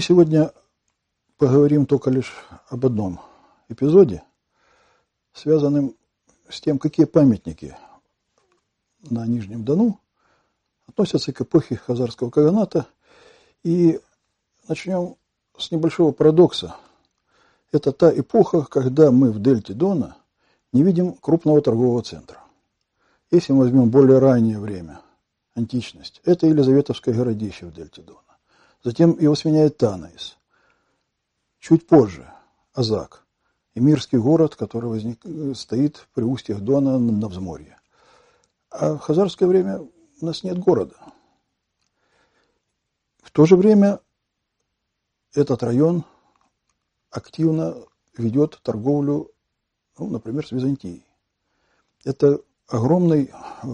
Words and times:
Мы 0.00 0.04
сегодня 0.04 0.50
поговорим 1.36 1.84
только 1.84 2.08
лишь 2.08 2.32
об 2.70 2.86
одном 2.86 3.20
эпизоде, 3.68 4.22
связанном 5.34 5.94
с 6.48 6.58
тем, 6.58 6.78
какие 6.78 7.04
памятники 7.04 7.76
на 9.10 9.26
Нижнем 9.26 9.62
Дону 9.62 10.00
относятся 10.86 11.34
к 11.34 11.42
эпохе 11.42 11.76
Хазарского 11.76 12.30
каганата. 12.30 12.86
И 13.62 14.00
начнем 14.68 15.16
с 15.58 15.70
небольшого 15.70 16.12
парадокса. 16.12 16.76
Это 17.70 17.92
та 17.92 18.10
эпоха, 18.10 18.62
когда 18.62 19.10
мы 19.10 19.30
в 19.30 19.38
дельте 19.38 19.74
Дона 19.74 20.16
не 20.72 20.82
видим 20.82 21.12
крупного 21.12 21.60
торгового 21.60 22.02
центра. 22.02 22.42
Если 23.30 23.52
мы 23.52 23.64
возьмем 23.64 23.90
более 23.90 24.18
раннее 24.18 24.60
время, 24.60 25.02
античность, 25.54 26.22
это 26.24 26.46
Елизаветовское 26.46 27.14
городище 27.14 27.66
в 27.66 27.74
дельте 27.74 28.00
Дона. 28.00 28.29
Затем 28.82 29.18
его 29.18 29.34
сменяет 29.34 29.76
Танаис. 29.76 30.38
Чуть 31.58 31.86
позже 31.86 32.32
Азак. 32.72 33.26
И 33.74 33.80
Мирский 33.80 34.18
город, 34.18 34.56
который 34.56 34.90
возник, 34.90 35.20
стоит 35.56 36.08
при 36.14 36.24
устьях 36.24 36.60
Дона 36.60 36.98
на 36.98 37.28
взморье. 37.28 37.78
А 38.70 38.94
в 38.94 38.98
хазарское 38.98 39.48
время 39.48 39.80
у 40.20 40.26
нас 40.26 40.42
нет 40.42 40.58
города. 40.58 40.96
В 43.22 43.30
то 43.30 43.46
же 43.46 43.56
время 43.56 44.00
этот 45.34 45.62
район 45.62 46.04
активно 47.10 47.76
ведет 48.16 48.58
торговлю, 48.62 49.30
ну, 49.98 50.08
например, 50.08 50.46
с 50.46 50.52
Византией. 50.52 51.06
Это 52.04 52.40
огромный, 52.66 53.30
э, 53.62 53.66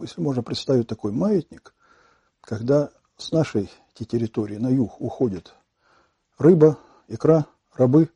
если 0.00 0.20
можно 0.20 0.42
представить 0.42 0.86
такой 0.86 1.12
маятник, 1.12 1.74
когда 2.40 2.90
с 3.22 3.32
нашей 3.32 3.70
территории 3.94 4.56
на 4.56 4.68
юг 4.68 5.00
уходит 5.00 5.54
рыба, 6.38 6.78
икра, 7.08 7.46
рабы. 7.74 8.10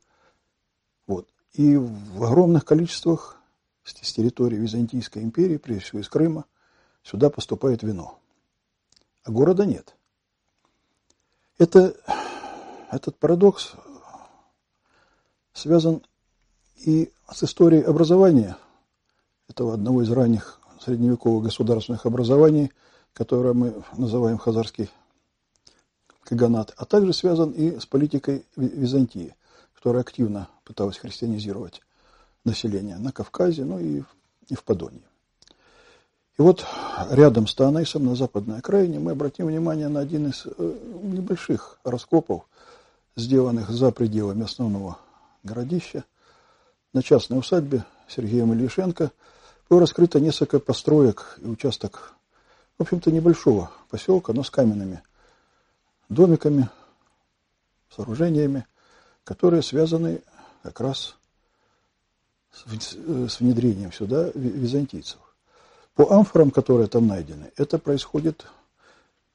Вот. 1.07 1.27
И 1.53 1.75
в 1.75 2.23
огромных 2.23 2.65
количествах 2.65 3.37
с 3.83 4.13
территории 4.13 4.57
Византийской 4.57 5.23
империи, 5.23 5.57
прежде 5.57 5.85
всего 5.85 6.01
из 6.01 6.09
Крыма, 6.09 6.45
сюда 7.03 7.29
поступает 7.29 7.83
вино. 7.83 8.19
А 9.23 9.31
города 9.31 9.65
нет. 9.65 9.95
Это, 11.57 11.95
этот 12.91 13.17
парадокс 13.17 13.73
связан 15.53 16.03
и 16.75 17.11
с 17.31 17.43
историей 17.43 17.81
образования 17.81 18.57
этого 19.47 19.73
одного 19.73 20.03
из 20.03 20.11
ранних 20.11 20.59
средневековых 20.81 21.45
государственных 21.45 22.05
образований, 22.05 22.71
которое 23.17 23.53
мы 23.53 23.73
называем 23.97 24.37
Хазарский 24.37 24.91
каганат, 26.21 26.75
а 26.77 26.85
также 26.85 27.13
связан 27.13 27.49
и 27.49 27.79
с 27.79 27.87
политикой 27.87 28.45
Византии, 28.55 29.33
которая 29.73 30.03
активно 30.03 30.49
пыталась 30.63 30.99
христианизировать 30.99 31.81
население 32.43 32.97
на 32.97 33.11
Кавказе, 33.11 33.65
ну 33.65 33.79
и, 33.79 34.03
и 34.49 34.55
в 34.55 34.63
Подонье. 34.63 35.01
И 36.37 36.43
вот 36.43 36.63
рядом 37.09 37.47
с 37.47 37.55
Танаисом, 37.55 38.05
на 38.05 38.15
западной 38.15 38.59
окраине, 38.59 38.99
мы 38.99 39.13
обратим 39.13 39.47
внимание 39.47 39.87
на 39.87 40.01
один 40.01 40.27
из 40.27 40.45
э, 40.45 40.77
небольших 41.01 41.79
раскопов, 41.83 42.43
сделанных 43.15 43.71
за 43.71 43.89
пределами 43.89 44.43
основного 44.43 44.99
городища, 45.41 46.03
на 46.93 47.01
частной 47.01 47.39
усадьбе 47.39 47.83
Сергея 48.07 48.45
Ильишенко– 48.45 49.11
было 49.69 49.81
раскрыто 49.81 50.19
несколько 50.19 50.59
построек 50.59 51.37
и 51.41 51.47
участок, 51.47 52.13
в 52.77 52.81
общем-то, 52.83 53.11
небольшого 53.11 53.71
поселка, 53.89 54.33
но 54.33 54.43
с 54.43 54.49
каменными 54.49 55.01
домиками, 56.09 56.69
сооружениями, 57.95 58.65
которые 59.23 59.61
связаны 59.63 60.21
как 60.63 60.79
раз 60.79 61.15
с 62.51 63.39
внедрением 63.39 63.91
сюда 63.91 64.29
византийцев. 64.33 65.19
По 65.95 66.11
амфорам, 66.11 66.51
которые 66.51 66.87
там 66.87 67.07
найдены, 67.07 67.51
это 67.55 67.79
происходит 67.79 68.45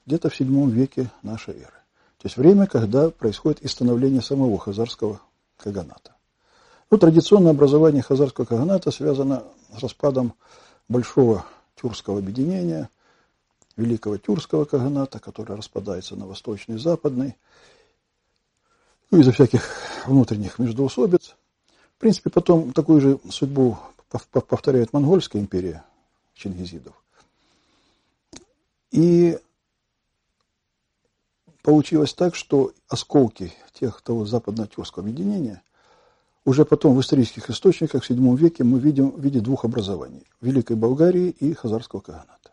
где-то 0.06 0.30
в 0.30 0.40
VII 0.40 0.70
веке 0.70 1.10
нашей 1.22 1.54
эры. 1.54 1.82
То 2.18 2.26
есть 2.26 2.36
время, 2.36 2.66
когда 2.66 3.10
происходит 3.10 3.62
и 3.62 3.68
становление 3.68 4.22
самого 4.22 4.58
хазарского 4.58 5.20
каганата. 5.56 6.14
Ну, 6.90 6.98
традиционное 6.98 7.50
образование 7.50 8.02
хазарского 8.02 8.44
каганата 8.44 8.90
связано 8.90 9.42
с 9.76 9.82
распадом 9.82 10.34
большого 10.88 11.44
тюркского 11.74 12.18
объединения, 12.18 12.88
великого 13.76 14.18
тюркского 14.18 14.64
каганата, 14.64 15.18
который 15.18 15.56
распадается 15.56 16.16
на 16.16 16.26
восточный 16.26 16.76
и 16.76 16.78
западный, 16.78 17.36
ну, 19.10 19.20
из-за 19.20 19.32
всяких 19.32 19.62
внутренних 20.06 20.58
междоусобиц. 20.58 21.34
В 21.96 22.00
принципе, 22.00 22.30
потом 22.30 22.72
такую 22.72 23.00
же 23.00 23.18
судьбу 23.30 23.78
повторяет 24.48 24.92
монгольская 24.92 25.40
империя 25.40 25.84
чингизидов. 26.34 26.94
И 28.90 29.38
получилось 31.62 32.12
так, 32.12 32.34
что 32.34 32.72
осколки 32.88 33.52
тех 33.72 34.00
того 34.02 34.26
западно-тюркского 34.26 35.02
объединения– 35.02 35.62
уже 36.44 36.64
потом 36.64 36.96
в 36.96 37.00
исторических 37.00 37.50
источниках 37.50 38.04
в 38.04 38.10
VII 38.10 38.36
веке 38.36 38.64
мы 38.64 38.80
видим 38.80 39.10
в 39.10 39.20
виде 39.20 39.40
двух 39.40 39.64
образований– 39.64 40.26
Великой 40.40 40.76
Болгарии 40.76 41.28
и 41.28 41.54
Хазарского 41.54 42.00
Каганата. 42.00 42.51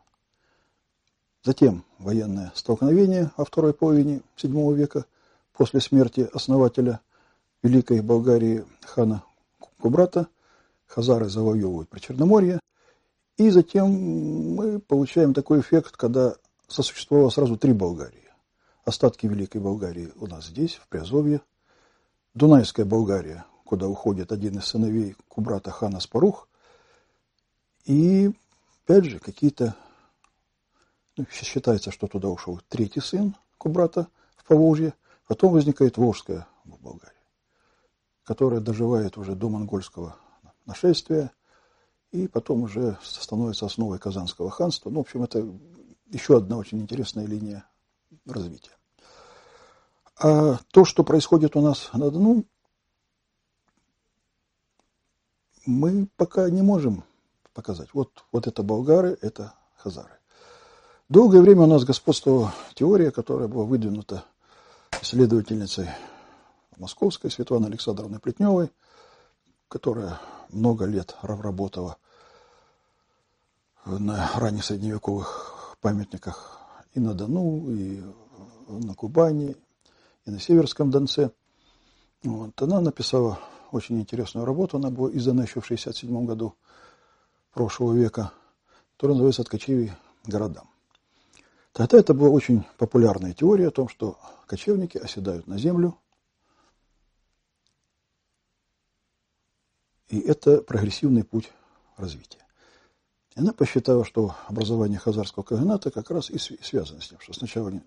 Затем 1.43 1.83
военное 1.97 2.51
столкновение 2.55 3.31
во 3.37 3.45
второй 3.45 3.73
половине 3.73 4.21
VII 4.37 4.73
века 4.73 5.05
после 5.53 5.79
смерти 5.79 6.29
основателя 6.33 6.99
Великой 7.63 8.01
Болгарии 8.01 8.65
хана 8.81 9.23
Кубрата. 9.79 10.27
Хазары 10.87 11.29
завоевывают 11.29 11.89
Причерноморье. 11.89 12.59
И 13.37 13.49
затем 13.51 13.89
мы 14.55 14.79
получаем 14.79 15.33
такой 15.33 15.61
эффект, 15.61 15.95
когда 15.95 16.35
сосуществовало 16.67 17.29
сразу 17.29 17.57
три 17.57 17.73
Болгарии. 17.73 18.29
Остатки 18.85 19.27
Великой 19.27 19.61
Болгарии 19.61 20.11
у 20.19 20.27
нас 20.27 20.47
здесь, 20.47 20.75
в 20.75 20.87
Приазовье. 20.87 21.41
Дунайская 22.33 22.85
Болгария 22.85 23.45
куда 23.69 23.87
уходит 23.87 24.31
один 24.31 24.57
из 24.57 24.65
сыновей 24.65 25.15
Кубрата 25.27 25.69
хана 25.69 25.99
Спарух. 25.99 26.47
И, 27.85 28.31
опять 28.83 29.05
же, 29.05 29.19
какие-то... 29.19 29.75
Ну, 31.19 31.25
считается, 31.29 31.91
что 31.91 32.07
туда 32.07 32.29
ушел 32.29 32.61
третий 32.69 33.01
сын 33.01 33.35
Кубрата 33.57 34.07
в 34.37 34.45
Поволжье. 34.45 34.93
Потом 35.27 35.51
возникает 35.51 35.97
Волжская 35.97 36.47
в 36.63 36.81
Болгарии, 36.81 37.11
которая 38.23 38.61
доживает 38.61 39.17
уже 39.17 39.35
до 39.35 39.49
монгольского 39.49 40.15
нашествия. 40.65 41.33
И 42.11 42.29
потом 42.29 42.63
уже 42.63 42.97
становится 43.03 43.65
основой 43.65 43.99
Казанского 43.99 44.49
ханства. 44.49 44.89
Ну, 44.89 44.99
в 44.99 45.01
общем, 45.01 45.23
это 45.23 45.45
еще 46.05 46.37
одна 46.37 46.55
очень 46.55 46.79
интересная 46.79 47.25
линия 47.25 47.65
развития. 48.25 48.77
А 50.21 50.57
то, 50.71 50.85
что 50.85 51.03
происходит 51.03 51.57
у 51.57 51.61
нас 51.61 51.89
на 51.91 52.09
Дону, 52.09 52.45
мы 55.65 56.07
пока 56.15 56.49
не 56.49 56.61
можем 56.61 57.03
показать. 57.53 57.89
Вот, 57.93 58.23
вот 58.31 58.47
это 58.47 58.63
болгары, 58.63 59.17
это 59.21 59.53
хазары. 59.75 60.18
Долгое 61.09 61.41
время 61.41 61.63
у 61.63 61.65
нас 61.65 61.85
господствовала 61.85 62.53
теория, 62.75 63.09
которая 63.09 63.47
была 63.47 63.63
выдвинута 63.65 64.25
исследовательницей 65.01 65.89
московской 66.77 67.31
Светланой 67.31 67.69
Александровной 67.69 68.19
Плетневой, 68.19 68.69
которая 69.69 70.19
много 70.49 70.85
лет 70.85 71.15
работала 71.23 71.97
на 73.87 74.29
ранних 74.35 74.63
средневековых 74.63 75.75
памятниках 75.81 76.59
и 76.93 76.99
на 76.99 77.15
Дону, 77.15 77.71
и 77.71 78.03
на 78.67 78.93
Кубани, 78.93 79.55
и 80.27 80.29
на 80.29 80.39
Северском 80.39 80.91
Донце. 80.91 81.31
Вот. 82.21 82.61
Она 82.61 82.81
написала 82.81 83.39
очень 83.71 83.99
интересную 83.99 84.45
работу, 84.45 84.77
она 84.77 84.91
была 84.91 85.09
издана 85.09 85.41
еще 85.41 85.59
в 85.59 85.65
67 85.65 86.25
году 86.27 86.53
прошлого 87.51 87.93
века, 87.93 88.31
которая 88.95 89.17
называется 89.17 89.41
«От 89.41 89.49
городам». 90.27 90.69
Тогда 91.71 91.99
это 91.99 92.13
была 92.13 92.29
очень 92.29 92.65
популярная 92.77 93.33
теория 93.33 93.67
о 93.67 93.71
том, 93.71 93.89
что 93.89 94.17
кочевники 94.47 94.97
оседают 94.97 95.47
на 95.47 95.57
землю, 95.57 95.97
и 100.07 100.19
это 100.19 100.61
прогрессивный 100.61 101.23
путь 101.23 101.51
развития. 101.95 102.45
И 103.35 103.39
она 103.39 103.53
посчитала, 103.53 104.03
что 104.03 104.35
образование 104.47 104.97
хазарского 104.97 105.43
каганата 105.43 105.91
как 105.91 106.09
раз 106.09 106.31
и 106.31 106.39
связано 106.39 107.01
с 107.01 107.09
тем, 107.09 107.19
что 107.19 107.33
сначала 107.33 107.69
они 107.69 107.81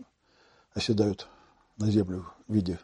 оседают 0.73 1.29
на 1.77 1.91
землю 1.91 2.27
в 2.47 2.55
виде 2.55 2.79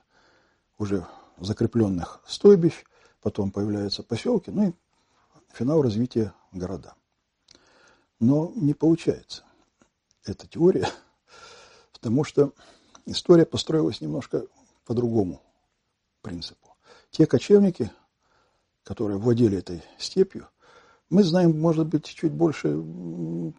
уже 0.78 1.06
закрепленных 1.38 2.20
стойбищ, 2.26 2.84
потом 3.22 3.52
появляются 3.52 4.02
поселки, 4.02 4.50
ну 4.50 4.70
и 4.70 4.72
финал 5.52 5.82
развития 5.82 6.34
города. 6.52 6.94
Но 8.18 8.52
не 8.56 8.74
получается 8.74 9.44
эта 10.32 10.46
теория, 10.46 10.88
потому 11.92 12.24
что 12.24 12.52
история 13.06 13.46
построилась 13.46 14.00
немножко 14.00 14.44
по 14.84 14.94
другому 14.94 15.40
принципу. 16.22 16.76
Те 17.10 17.26
кочевники, 17.26 17.90
которые 18.82 19.18
владели 19.18 19.58
этой 19.58 19.82
степью, 19.98 20.48
мы 21.10 21.22
знаем, 21.22 21.58
может 21.58 21.86
быть, 21.86 22.04
чуть 22.04 22.32
больше 22.32 22.68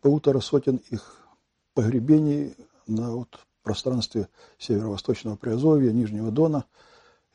полутора 0.01 0.39
сотен 0.39 0.77
их 0.89 1.27
погребений 1.73 2.55
на 2.85 3.15
вот 3.15 3.39
пространстве 3.63 4.29
северо-восточного 4.57 5.35
Приазовья, 5.35 5.91
Нижнего 5.91 6.31
Дона. 6.31 6.65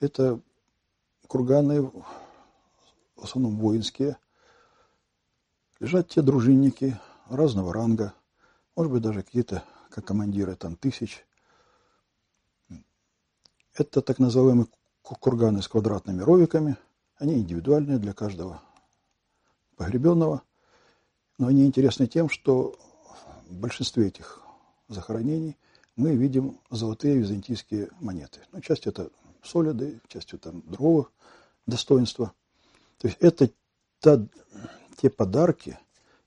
Это 0.00 0.40
курганы, 1.26 1.82
в 1.82 3.22
основном 3.22 3.56
воинские. 3.56 4.16
Лежат 5.80 6.08
те 6.08 6.22
дружинники 6.22 6.98
разного 7.28 7.72
ранга, 7.72 8.14
может 8.76 8.92
быть, 8.92 9.02
даже 9.02 9.22
какие-то, 9.22 9.64
как 9.90 10.04
командиры, 10.04 10.56
там, 10.56 10.76
тысяч. 10.76 11.24
Это 13.74 14.02
так 14.02 14.18
называемые 14.18 14.66
курганы 15.02 15.62
с 15.62 15.68
квадратными 15.68 16.22
ровиками. 16.22 16.76
Они 17.16 17.34
индивидуальные 17.34 17.98
для 17.98 18.12
каждого 18.12 18.62
погребенного. 19.76 20.42
Но 21.38 21.48
они 21.48 21.66
интересны 21.66 22.06
тем, 22.06 22.28
что 22.28 22.76
в 23.48 23.56
большинстве 23.56 24.08
этих 24.08 24.40
захоронений 24.88 25.56
мы 25.96 26.14
видим 26.14 26.60
золотые 26.70 27.18
византийские 27.18 27.90
монеты. 28.00 28.40
Ну, 28.52 28.60
часть 28.60 28.86
это 28.86 29.10
солиды, 29.42 30.00
частью 30.08 30.38
там 30.38 30.62
другого 30.62 31.08
достоинства. 31.66 32.32
То 32.98 33.08
есть 33.08 33.18
это 33.20 33.50
та, 34.00 34.26
те 34.96 35.10
подарки 35.10 35.78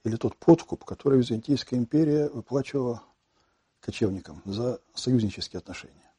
или 0.08 0.16
тот 0.16 0.38
подкуп, 0.38 0.86
который 0.86 1.20
Византийская 1.20 1.78
империя 1.78 2.30
выплачивала 2.30 3.04
кочевникам 3.82 4.42
за 4.46 4.80
союзнические 4.94 5.60
отношения. 5.60 6.12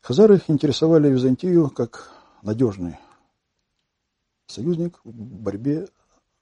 Хазары 0.00 0.40
интересовали 0.46 1.10
Византию 1.10 1.68
как 1.68 2.10
надежный 2.42 2.96
союзник 4.46 5.00
в 5.04 5.10
борьбе 5.10 5.88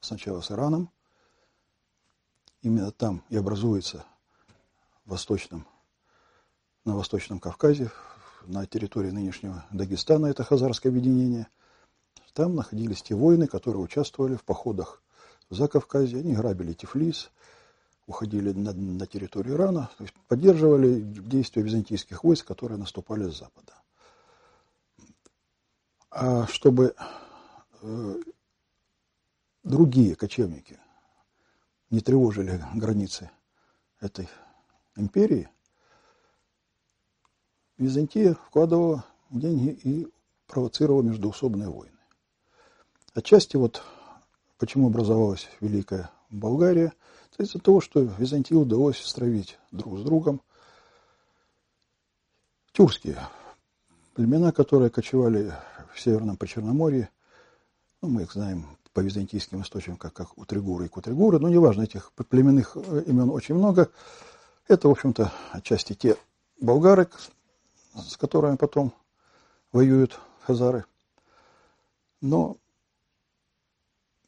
сначала 0.00 0.43
с 0.43 0.50
Ираном. 0.50 0.90
Именно 2.60 2.92
там 2.92 3.25
и 3.31 3.37
образуется 3.37 4.04
восточном, 5.06 5.66
на 6.84 6.94
Восточном 6.94 7.40
Кавказе, 7.40 7.90
на 8.44 8.66
территории 8.66 9.10
нынешнего 9.10 9.64
Дагестана, 9.70 10.26
это 10.26 10.44
хазарское 10.44 10.92
объединение. 10.92 11.49
Там 12.34 12.54
находились 12.54 13.02
те 13.02 13.14
воины, 13.14 13.46
которые 13.46 13.82
участвовали 13.82 14.34
в 14.37 14.44
походах 14.44 15.02
в 15.50 15.54
Закавказье. 15.54 16.20
Они 16.20 16.34
грабили 16.34 16.72
Тифлис, 16.72 17.31
уходили 18.06 18.52
на, 18.52 18.72
на 18.72 19.06
территорию 19.06 19.56
Ирана, 19.56 19.90
то 19.96 20.04
есть 20.04 20.14
поддерживали 20.28 21.00
действия 21.00 21.62
византийских 21.62 22.25
войск, 22.25 22.46
которые 22.46 22.78
наступали 22.78 23.28
с 23.28 23.38
запада. 23.38 23.75
А 26.10 26.46
чтобы 26.46 26.94
э, 27.82 28.14
другие 29.62 30.14
кочевники 30.14 30.78
не 31.90 32.00
тревожили 32.00 32.64
границы 32.75 33.31
этой 34.00 34.28
империи, 34.96 35.49
Византия 37.78 38.34
вкладывала 38.34 39.04
деньги 39.31 39.78
и 39.84 40.08
провоцировала 40.46 41.02
междоусобные 41.02 41.69
войны. 41.69 41.99
Отчасти 43.12 43.56
вот 43.56 43.82
почему 44.58 44.88
образовалась 44.88 45.49
Великая 45.61 46.11
Болгария, 46.31 46.93
из-за 47.38 47.58
того, 47.58 47.81
что 47.81 48.00
Византии 48.00 48.55
удалось 48.55 48.99
стравить 48.99 49.58
друг 49.70 49.99
с 49.99 50.03
другом 50.03 50.41
тюркские 52.73 53.19
племена, 54.14 54.53
которые 54.53 54.91
кочевали 54.91 55.53
в 55.93 56.00
Северном 56.00 56.37
Причерноморье. 56.37 57.11
Ну, 58.00 58.08
мы 58.08 58.23
их 58.23 58.32
знаем 58.32 58.67
по 58.93 59.00
византийским 59.00 59.61
источникам, 59.61 59.99
как, 59.99 60.14
как 60.14 60.38
Утригуры 60.38 60.87
и 60.87 60.88
Кутригуры, 60.88 61.38
но 61.38 61.49
неважно, 61.49 61.82
этих 61.82 62.12
племенных 62.12 62.76
э, 62.76 63.02
имен 63.06 63.29
очень 63.31 63.55
много. 63.55 63.91
Это, 64.69 64.88
в 64.88 64.91
общем-то, 64.91 65.31
отчасти 65.52 65.93
те 65.93 66.17
болгары, 66.61 67.09
с 67.94 68.17
которыми 68.17 68.56
потом 68.56 68.93
воюют 69.73 70.19
хазары. 70.41 70.87
Но 72.23 72.56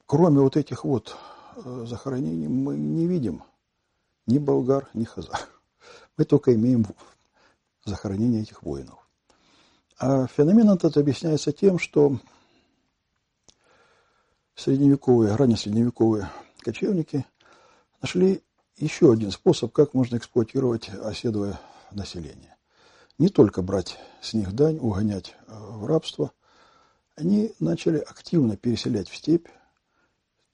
кроме 0.09 0.41
вот 0.41 0.57
этих 0.57 0.85
вот 0.85 1.17
э, 1.57 1.85
захоронений 1.87 2.49
мы 2.49 2.77
не 2.77 3.07
видим 3.07 3.45
ни 4.27 4.39
болгар, 4.39 4.89
ни 4.95 5.05
хазар. 5.05 5.39
Мы 6.17 6.25
только 6.25 6.55
имеем 6.55 6.87
захоронение 7.85 8.43
этих 8.43 8.63
воинов. 8.63 9.07
А 9.99 10.27
феномен 10.27 10.71
этот 10.71 10.97
объясняется 10.97 11.53
тем, 11.53 11.79
что 11.79 12.19
средневековые, 14.57 15.37
раннесредневековые 15.37 16.31
кочевники 16.61 17.27
нашли 18.01 18.43
еще 18.77 19.13
один 19.13 19.31
способ, 19.31 19.73
как 19.73 19.93
можно 19.93 20.17
эксплуатировать 20.17 20.89
оседлое 20.89 21.61
население. 21.91 22.57
Не 23.19 23.29
только 23.29 23.61
брать 23.61 23.99
с 24.23 24.33
них 24.33 24.53
дань, 24.55 24.79
угонять 24.79 25.37
э, 25.47 25.53
в 25.53 25.85
рабство, 25.87 26.33
они 27.15 27.53
начали 27.61 27.99
активно 27.99 28.57
переселять 28.57 29.11
в 29.11 29.17
степь 29.17 29.49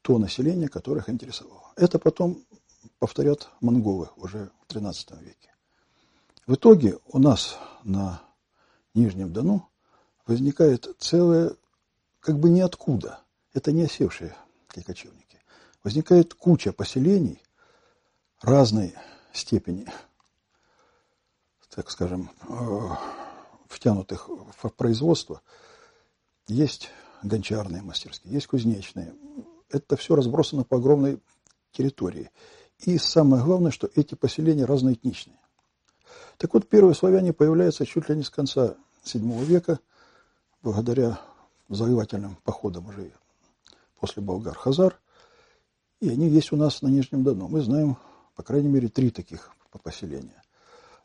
то 0.04 0.18
население, 0.18 0.68
которое 0.68 1.00
их 1.00 1.08
интересовало. 1.08 1.72
Это 1.76 1.98
потом 1.98 2.44
повторят 2.98 3.48
монголы 3.60 4.10
уже 4.16 4.50
в 4.68 4.72
XIII 4.72 5.20
веке. 5.22 5.54
В 6.46 6.54
итоге 6.54 6.98
у 7.08 7.18
нас 7.18 7.58
на 7.82 8.22
Нижнем 8.92 9.32
Дону 9.32 9.68
возникает 10.26 10.88
целое, 10.98 11.56
как 12.20 12.38
бы 12.38 12.50
ниоткуда, 12.50 13.20
это 13.54 13.72
не 13.72 13.84
осевшие 13.84 14.36
кочевники, 14.68 15.40
возникает 15.82 16.34
куча 16.34 16.72
поселений– 16.72 17.40
разной 18.44 18.94
степени, 19.32 19.86
так 21.70 21.90
скажем, 21.90 22.30
э, 22.48 22.88
втянутых 23.68 24.28
в 24.28 24.68
производство. 24.70 25.40
Есть 26.46 26.90
гончарные 27.22 27.82
мастерские, 27.82 28.34
есть 28.34 28.46
кузнечные. 28.46 29.14
Это 29.74 29.96
все 29.96 30.14
разбросано 30.14 30.64
по 30.64 30.76
огромной 30.76 31.20
территории. 31.72 32.30
И 32.78 32.98
самое 32.98 33.42
главное, 33.42 33.70
что 33.70 33.90
эти 33.94 34.14
поселения 34.14 34.64
разноэтничные. 34.64 35.38
Так 36.36 36.54
вот, 36.54 36.68
первые 36.68 36.94
славяне 36.94 37.32
появляются 37.32 37.86
чуть 37.86 38.08
ли 38.08 38.16
не 38.16 38.22
с 38.22 38.30
конца 38.30 38.76
VII 39.04 39.44
века, 39.44 39.80
благодаря 40.62 41.18
завоевательным 41.68 42.36
походам 42.44 42.86
уже 42.88 43.12
после 43.98 44.22
болгар-хазар. 44.22 44.98
И 46.00 46.08
они 46.08 46.28
есть 46.28 46.52
у 46.52 46.56
нас 46.56 46.82
на 46.82 46.88
Нижнем 46.88 47.24
Дону. 47.24 47.48
Мы 47.48 47.60
знаем 47.60 47.96
по 48.34 48.42
крайней 48.42 48.68
мере, 48.68 48.88
три 48.88 49.10
таких 49.10 49.50
поселения. 49.82 50.42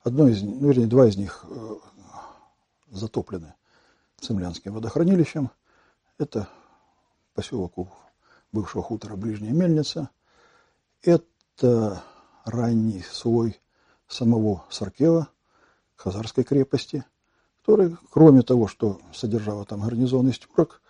Одно 0.03 0.27
из, 0.27 0.41
ну, 0.41 0.67
вернее, 0.69 0.87
два 0.87 1.07
из 1.07 1.17
них 1.17 1.45
э, 1.47 1.75
затоплены 2.91 3.55
Цемлянским 4.19 4.73
водохранилищем. 4.73 5.51
Это 6.17 6.47
поселок 7.33 7.77
у 7.77 7.87
бывшего 8.51 8.83
хутора 8.83 9.15
Ближняя 9.15 9.53
Мельница. 9.53 10.09
Это 11.01 12.03
ранний 12.45 13.01
слой 13.01 13.59
самого 14.07 14.65
Саркева, 14.69 15.29
Хазарской 15.95 16.43
крепости, 16.43 17.05
который, 17.57 17.95
кроме 18.09 18.41
того, 18.41 18.67
что 18.67 18.99
содержало 19.13 19.65
там 19.65 19.81
гарнизон 19.81 20.29
из 20.29 20.39
тюрок, 20.39 20.81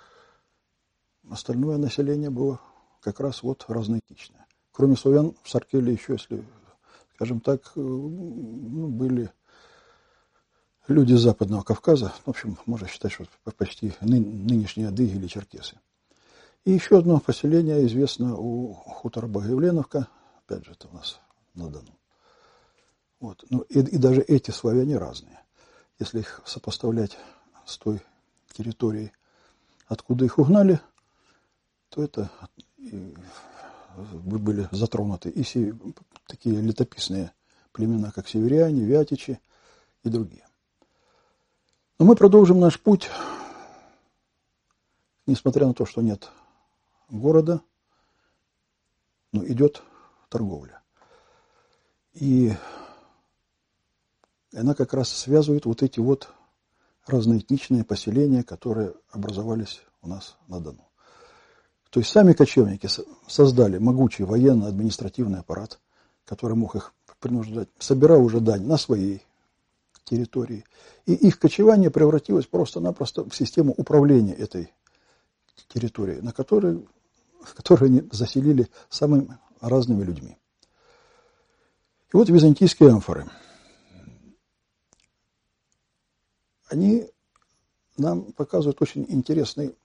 остальное 1.30 1.78
население 1.78 2.30
было 2.30 2.60
как 3.02 3.20
раз 3.20 3.44
вот 3.44 3.66
разноэтичное. 3.68 4.46
Кроме 4.72 4.96
славян, 4.96 5.36
в 5.44 5.50
Саркеле 5.50 5.94
еще, 5.94 6.14
если, 6.14 6.46
скажем 7.16 7.42
так, 7.42 7.72
э, 7.76 7.80
ну, 7.82 8.88
были 8.88 9.32
люди 10.88 11.14
с 11.14 11.20
Западного 11.20 11.64
Кавказа, 11.64 12.14
в 12.26 12.30
общем, 12.30 12.58
можно 12.66 12.88
считать, 12.88 13.12
что 13.12 13.26
почти 13.58 13.94
ны, 14.02 14.20
нынешние 14.20 14.88
адыги 14.88 15.16
или 15.16 15.28
черкесы. 15.28 15.78
И 16.66 16.72
еще 16.72 17.00
одно 17.00 17.20
поселение 17.20 17.86
известно 17.88 18.36
у 18.36 18.74
хутора 18.74 19.28
Богоявленовка, 19.28 20.08
опять 20.46 20.66
же, 20.66 20.72
это 20.74 20.88
у 20.88 20.94
нас 20.94 21.20
на 21.54 21.70
Дону. 21.70 21.98
Вот. 23.20 23.44
Ну, 23.50 23.62
и, 23.62 23.80
и 23.80 23.98
даже 23.98 24.22
эти 24.22 24.52
славяне 24.52 24.98
разные. 24.98 25.40
Если 26.00 26.20
их 26.20 26.42
сопоставлять 26.46 27.18
с 27.66 27.78
той 27.78 28.02
территорией, 28.54 29.12
откуда 29.88 30.26
их 30.26 30.38
угнали, 30.38 30.80
то 31.90 32.04
это 32.04 32.30
были 33.98 34.68
затронуты 34.72 35.30
и 35.30 35.74
такие 36.28 36.62
летописные 36.62 37.32
племена, 37.72 38.12
как 38.12 38.28
северяне, 38.28 38.86
вятичи 38.86 39.40
и 40.04 40.10
другие. 40.10 40.46
Но 41.98 42.06
мы 42.06 42.16
продолжим 42.16 42.60
наш 42.60 42.80
путь, 42.80 43.10
несмотря 45.26 45.68
на 45.68 45.74
то, 45.74 45.86
что 45.86 46.02
нет 46.02 46.30
города, 47.10 47.62
но 49.32 49.46
идет 49.46 49.84
торговля. 50.30 50.82
И 52.14 52.54
она 54.54 54.74
как 54.74 54.94
раз 54.94 55.10
связывает 55.10 55.66
вот 55.66 55.84
эти 55.84 56.00
вот 56.00 56.30
разноэтничные 57.06 57.84
поселения, 57.84 58.44
которые 58.44 58.94
образовались 59.12 59.82
у 60.02 60.08
нас 60.08 60.38
на 60.48 60.60
Дону. 60.60 60.88
То 61.90 62.00
есть 62.00 62.12
сами 62.12 62.34
кочевники 62.34 62.88
создали 63.28 63.80
могучий 63.80 64.24
военно-административный 64.24 65.40
аппарат, 65.40 65.80
который 66.26 66.56
мог 66.56 66.76
их 66.76 66.94
принуждать, 67.20 67.68
собирал 67.80 68.24
уже 68.24 68.40
дань 68.40 68.66
на 68.66 68.78
своей 68.78 69.24
территории. 70.04 70.66
И 71.06 71.14
их 71.14 71.40
кочевание 71.40 71.90
превратилось 71.90 72.46
просто-напросто 72.46 73.28
в 73.28 73.36
систему 73.36 73.74
управления 73.76 74.34
этой 74.34 74.74
территорией, 75.68 76.22
на 76.22 76.32
которой, 76.32 76.88
которую 77.56 77.88
они 77.90 78.10
заселили 78.12 78.70
самыми 78.90 79.38
разными 79.62 80.04
людьми. 80.04 80.38
И 82.12 82.18
вот 82.18 82.30
византийские 82.30 82.92
амфоры. 82.92 83.30
Они 86.70 87.08
нам 87.98 88.32
показывают 88.34 88.82
очень 88.82 89.06
интересный 89.10 89.76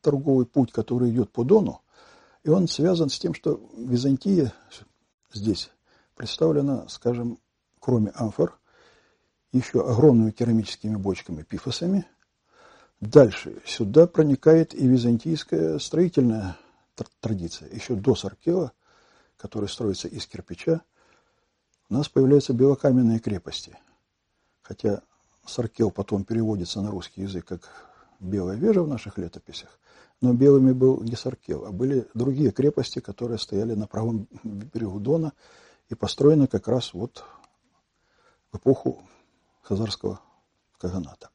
торговый 0.00 0.46
путь, 0.46 0.72
который 0.72 1.10
идет 1.10 1.30
по 1.32 1.44
Дону, 1.44 1.80
и 2.44 2.50
он 2.50 2.68
связан 2.68 3.08
с 3.08 3.18
тем, 3.18 3.34
что 3.34 3.60
Византия 3.76 4.52
здесь 5.32 5.70
представлена, 6.14 6.88
скажем, 6.88 7.38
кроме 7.80 8.10
амфор, 8.10 8.58
еще 9.52 9.80
огромными 9.80 10.30
керамическими 10.30 10.96
бочками, 10.96 11.42
пифосами. 11.42 12.06
Дальше 13.00 13.62
сюда 13.64 14.06
проникает 14.06 14.74
и 14.74 14.86
византийская 14.86 15.78
строительная 15.78 16.56
традиция. 17.20 17.70
Еще 17.70 17.94
до 17.94 18.14
Саркела, 18.14 18.72
который 19.36 19.68
строится 19.68 20.08
из 20.08 20.26
кирпича, 20.26 20.82
у 21.90 21.94
нас 21.94 22.08
появляются 22.08 22.52
белокаменные 22.52 23.18
крепости. 23.18 23.78
Хотя 24.62 25.02
Саркел 25.46 25.90
потом 25.90 26.24
переводится 26.24 26.80
на 26.82 26.90
русский 26.90 27.22
язык 27.22 27.46
как 27.46 27.70
«белая 28.20 28.56
вежа» 28.56 28.82
в 28.82 28.88
наших 28.88 29.16
летописях, 29.18 29.78
но 30.20 30.32
белыми 30.32 30.72
был 30.72 31.00
не 31.02 31.16
Саркел, 31.16 31.64
а 31.64 31.72
были 31.72 32.06
другие 32.14 32.50
крепости, 32.50 32.98
которые 33.00 33.38
стояли 33.38 33.74
на 33.74 33.86
правом 33.86 34.28
берегу 34.42 35.00
Дона 35.00 35.32
и 35.88 35.94
построены 35.94 36.46
как 36.46 36.68
раз 36.68 36.92
вот 36.92 37.24
в 38.52 38.58
эпоху 38.58 39.02
Хазарского 39.62 40.20
Каганата. 40.78 41.30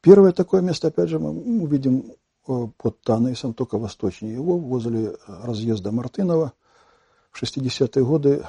Первое 0.00 0.32
такое 0.32 0.62
место, 0.62 0.88
опять 0.88 1.08
же, 1.08 1.18
мы 1.18 1.30
увидим 1.30 2.12
под 2.44 3.00
Танейсом, 3.02 3.54
только 3.54 3.78
восточнее 3.78 4.34
его, 4.34 4.58
возле 4.58 5.16
разъезда 5.26 5.92
Мартынова. 5.92 6.52
В 7.30 7.42
60-е 7.42 8.04
годы 8.04 8.44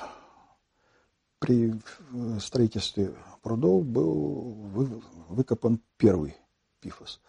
при 1.40 1.74
э, 1.74 2.40
строительстве 2.40 3.14
прудов 3.42 3.86
был 3.86 5.02
выкопан 5.30 5.80
первый 5.98 6.36
пифос. 6.80 7.20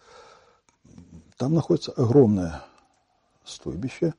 Там 1.37 1.53
находится 1.53 1.91
огромное 1.91 2.63
стойбище. 3.43 4.13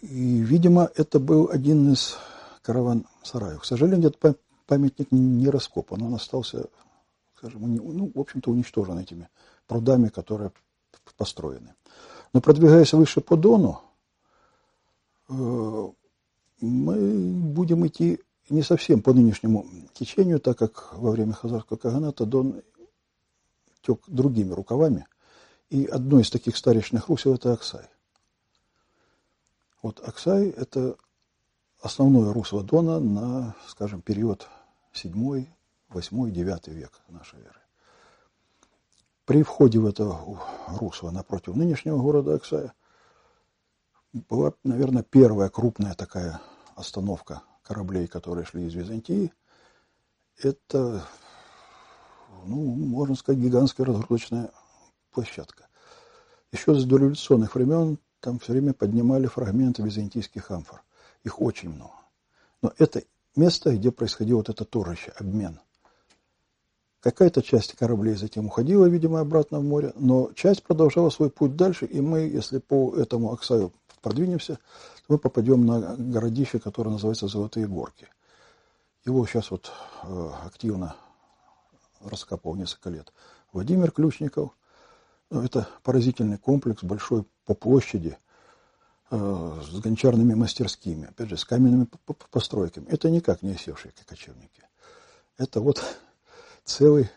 И, 0.00 0.40
видимо, 0.40 0.90
это 0.96 1.20
был 1.20 1.48
один 1.50 1.92
из 1.92 2.16
караван-сараев. 2.62 3.60
К 3.60 3.64
сожалению, 3.64 4.10
этот 4.10 4.38
памятник 4.66 5.12
не 5.12 5.48
раскопан. 5.48 6.02
Он 6.02 6.14
остался, 6.14 6.68
скажем, 7.42 7.74
ну, 7.74 8.12
в 8.14 8.20
общем-то, 8.20 8.50
уничтожен 8.50 8.98
этими 8.98 9.28
прудами, 9.66 10.08
которые 10.08 10.52
построены. 11.16 11.74
Но 12.32 12.40
продвигаясь 12.40 12.92
выше 12.92 13.20
по 13.20 13.36
Дону, 13.36 13.80
э, 15.28 15.88
мы 16.60 16.96
будем 17.52 17.84
идти 17.86 18.20
не 18.48 18.62
совсем 18.62 19.02
по 19.02 19.12
нынешнему 19.12 19.66
течению, 19.92 20.38
так 20.38 20.56
как 20.56 20.96
во 20.96 21.10
время 21.10 21.32
Хазарского 21.32 21.76
Каганата 21.76 22.26
Дон 22.26 22.62
тек 23.82 24.00
другими 24.06 24.52
рукавами. 24.52 25.06
И 25.68 25.86
одно 25.86 26.20
из 26.20 26.30
таких 26.30 26.56
старичных 26.56 27.08
русел– 27.08 27.34
это 27.34 27.52
Аксай. 27.52 27.88
Вот 29.82 30.00
Аксай– 30.06 30.48
это 30.56 30.96
основное 31.80 32.32
русло 32.32 32.62
Дона 32.62 33.00
на, 33.00 33.56
скажем, 33.66 34.00
период 34.00 34.46
7, 34.92 35.46
8, 35.92 36.30
9 36.30 36.68
век 36.68 37.00
нашей 37.08 37.40
эры. 37.40 37.60
При 39.24 39.42
входе 39.42 39.78
в 39.78 39.86
это 39.86 40.18
русло 40.68 41.10
напротив 41.10 41.54
нынешнего 41.54 41.98
города 41.98 42.34
Аксая 42.34 42.74
была, 44.12 44.52
наверное, 44.64 45.02
первая 45.02 45.48
крупная 45.48 45.94
такая 45.94 46.40
остановка 46.74 47.42
кораблей, 47.62 48.08
которые 48.08 48.44
шли 48.44 48.66
из 48.66 48.74
Византии. 48.74 49.32
Это 50.38 51.06
ну, 52.44 52.56
можно 52.56 53.14
сказать, 53.14 53.40
гигантская 53.40 53.86
разгрузочная 53.86 54.50
площадка. 55.12 55.68
Еще 56.50 56.74
с 56.74 56.84
дореволюционных 56.84 57.54
времен 57.54 57.98
там 58.20 58.38
все 58.38 58.52
время 58.52 58.72
поднимали 58.72 59.26
фрагменты 59.26 59.82
византийских 59.82 60.50
амфор. 60.50 60.82
Их 61.24 61.40
очень 61.40 61.70
много. 61.70 61.94
Но 62.60 62.72
это 62.78 63.02
место, 63.36 63.74
где 63.76 63.90
происходил 63.90 64.38
вот 64.38 64.48
это 64.48 64.64
торжище, 64.64 65.12
обмен. 65.18 65.60
Какая-то 67.02 67.42
часть 67.42 67.74
кораблей 67.74 68.14
затем 68.14 68.46
уходила, 68.46 68.86
видимо, 68.86 69.18
обратно 69.18 69.58
в 69.58 69.64
море, 69.64 69.92
но 69.96 70.30
часть 70.36 70.62
продолжала 70.62 71.10
свой 71.10 71.30
путь 71.30 71.56
дальше, 71.56 71.84
и 71.84 72.00
мы, 72.00 72.20
если 72.20 72.58
по 72.58 72.94
этому 72.96 73.32
Аксаю 73.32 73.72
продвинемся, 74.02 74.54
то 74.54 75.04
мы 75.08 75.18
попадем 75.18 75.66
на 75.66 75.96
городище, 75.96 76.60
которое 76.60 76.90
называется 76.90 77.26
Золотые 77.26 77.66
Горки. 77.66 78.06
Его 79.04 79.26
сейчас 79.26 79.50
вот 79.50 79.72
э, 80.04 80.30
активно 80.46 80.94
раскапывал 82.00 82.54
несколько 82.54 82.88
лет. 82.90 83.12
Владимир 83.52 83.90
Ключников. 83.90 84.50
Ну, 85.28 85.42
это 85.42 85.66
поразительный 85.82 86.38
комплекс, 86.38 86.84
большой 86.84 87.24
по 87.46 87.54
площади, 87.54 88.16
э, 89.10 89.60
с 89.60 89.80
гончарными 89.80 90.34
мастерскими, 90.34 91.08
опять 91.08 91.30
же, 91.30 91.36
с 91.36 91.44
каменными 91.44 91.88
постройками. 92.30 92.86
Это 92.86 93.10
никак 93.10 93.42
не 93.42 93.54
осевшие 93.54 93.92
кочевники. 94.06 94.62
Это 95.36 95.60
вот 95.60 95.82
целый 96.64 97.10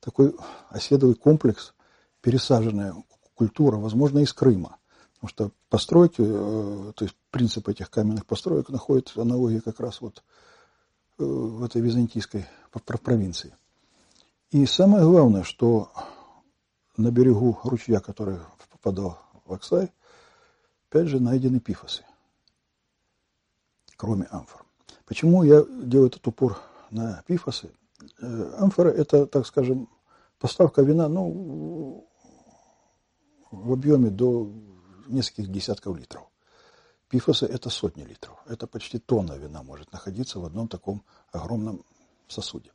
такой 0.00 0.34
оседовый 0.70 1.14
комплекс, 1.14 1.74
пересаженная 2.20 2.94
культура, 3.34 3.76
возможно, 3.76 4.20
из 4.20 4.32
Крыма. 4.32 4.78
Потому 5.14 5.28
что 5.28 5.50
постройки, 5.68 6.22
э, 6.24 6.92
то 6.94 7.04
есть 7.04 7.16
принцип 7.30 7.68
этих 7.68 7.90
каменных 7.90 8.26
построек 8.26 8.68
находит 8.68 9.12
аналогии 9.16 9.58
как 9.58 9.80
раз 9.80 10.00
вот 10.00 10.22
э, 11.18 11.24
в 11.24 11.64
этой 11.64 11.80
византийской 11.80 12.46
провинции. 13.02 13.56
И 14.50 14.64
самое 14.66 15.04
главное, 15.04 15.42
что 15.42 15.90
на 16.96 17.10
берегу 17.10 17.58
ручья, 17.64 18.00
который 18.00 18.38
попадал 18.70 19.18
в 19.44 19.52
Аксай, 19.52 19.92
опять 20.88 21.08
же 21.08 21.20
найдены 21.20 21.60
пифосы, 21.60 22.04
кроме 23.96 24.24
амфор. 24.30 24.64
Почему 25.04 25.42
я 25.42 25.64
делаю 25.64 26.08
этот 26.08 26.26
упор 26.26 26.60
на 26.90 27.22
пифосы? 27.26 27.70
Э, 28.20 28.54
амфора– 28.58 28.88
это, 28.96 29.26
так 29.26 29.46
скажем, 29.46 29.88
поставка 30.38 30.82
вина 30.82 31.08
ну, 31.08 32.08
в 33.50 33.72
объеме 33.72 34.10
до 34.10 34.52
нескольких 35.08 35.50
десятков 35.50 35.96
литров. 35.96 36.28
Пифосы– 37.08 37.46
это 37.46 37.70
сотни 37.70 38.02
литров. 38.02 38.38
Это 38.46 38.66
почти 38.66 38.98
тонна 38.98 39.32
вина 39.32 39.62
может 39.62 39.92
находиться 39.92 40.38
в 40.38 40.44
одном 40.44 40.68
таком 40.68 41.02
огромном 41.32 41.84
сосуде. 42.28 42.70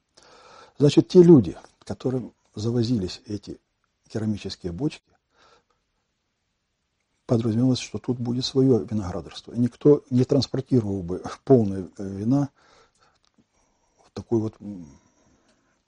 Значит, 0.80 1.08
те 1.08 1.22
люди, 1.22 1.56
которым 1.84 2.34
завозились 2.56 3.22
эти 3.26 3.60
керамические 4.10 4.72
бочки, 4.72 5.14
подразумевалось, 7.26 7.80
что 7.80 8.00
тут 8.00 8.20
будет 8.20 8.44
свое 8.44 8.86
виноградарство. 8.90 9.54
И 9.54 9.60
никто 9.60 10.04
не 10.10 10.24
транспортировал 10.26 11.04
бы 11.04 11.24
полное 11.46 11.90
вина 11.98 12.50
в 14.04 14.12
такую 14.12 14.42
вот 14.42 14.56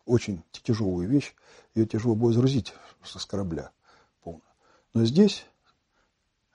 очень 0.06 0.44
тяжелую 0.52 1.08
вещь. 1.08 1.34
Ее 1.74 1.86
тяжело 1.86 2.16
будет 2.16 2.36
загрузить 2.36 2.74
с 3.04 3.26
корабля 3.26 3.72
полно. 4.24 4.42
Но 4.94 5.06
здесь 5.06 5.46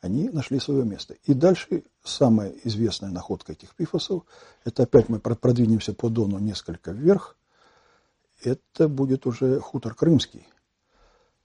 они 0.01 0.31
нашли 0.31 0.59
свое 0.61 0.85
место. 0.85 1.15
И 1.25 1.35
дальше 1.35 1.85
самая 2.03 2.53
известная 2.65 3.11
находка 3.11 3.53
этих 3.53 3.75
пифосов, 3.75 4.25
это 4.65 4.85
опять 4.85 5.09
мы 5.09 5.21
продвинемся 5.21 5.93
по 5.93 6.09
Дону 6.09 6.39
несколько 6.39 6.93
вверх, 6.93 7.37
это 8.43 8.89
будет 8.89 9.27
уже 9.27 9.61
хутор 9.61 9.95
Крымский. 9.95 10.47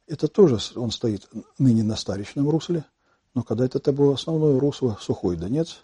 Это 0.07 0.27
тоже 0.27 0.59
он 0.75 0.91
стоит 0.91 1.29
ныне 1.57 1.83
на 1.83 1.95
Старичном 1.95 2.50
русле, 2.50 2.85
но 3.33 3.43
когда 3.43 3.65
это 3.65 3.91
было 3.91 4.13
основное 4.13 4.59
русло 4.59 4.97
Сухой 5.01 5.35
Донец. 5.35 5.83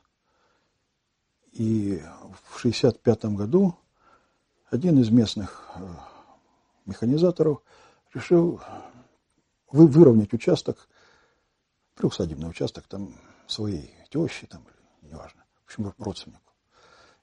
И 1.51 2.01
в 2.45 2.59
1965 2.59 3.25
году 3.35 3.75
один 4.69 4.99
из 4.99 5.09
местных 5.09 5.69
э, 5.75 5.85
механизаторов 6.91 7.61
решил 8.13 8.61
выровнять 9.71 10.33
участок, 10.33 10.87
приусадебный 11.95 12.49
участок 12.49 12.85
там 12.87 13.15
своей 13.47 13.93
тещи, 14.09 14.47
там, 14.47 14.63
неважно, 15.01 15.43
в 15.63 15.65
общем, 15.65 15.93
родственнику. 15.97 16.51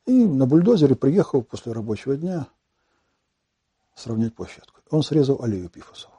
И 0.06 0.24
на 0.24 0.46
бульдозере 0.46 0.94
приехал 0.96 1.42
после 1.42 1.72
рабочего 1.72 2.16
дня– 2.16 2.48
сравнять 3.98 4.34
площадку. 4.34 4.80
Он 4.90 5.02
срезал 5.02 5.42
аллею 5.42 5.68
Пифосову. 5.68 6.14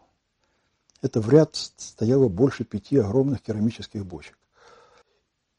Это 1.02 1.22
в 1.22 1.30
ряд 1.30 1.56
стояло 1.56 2.28
больше 2.28 2.66
пяти 2.66 2.98
огромных 2.98 3.42
керамических 3.42 4.06
бочек. 4.06 4.38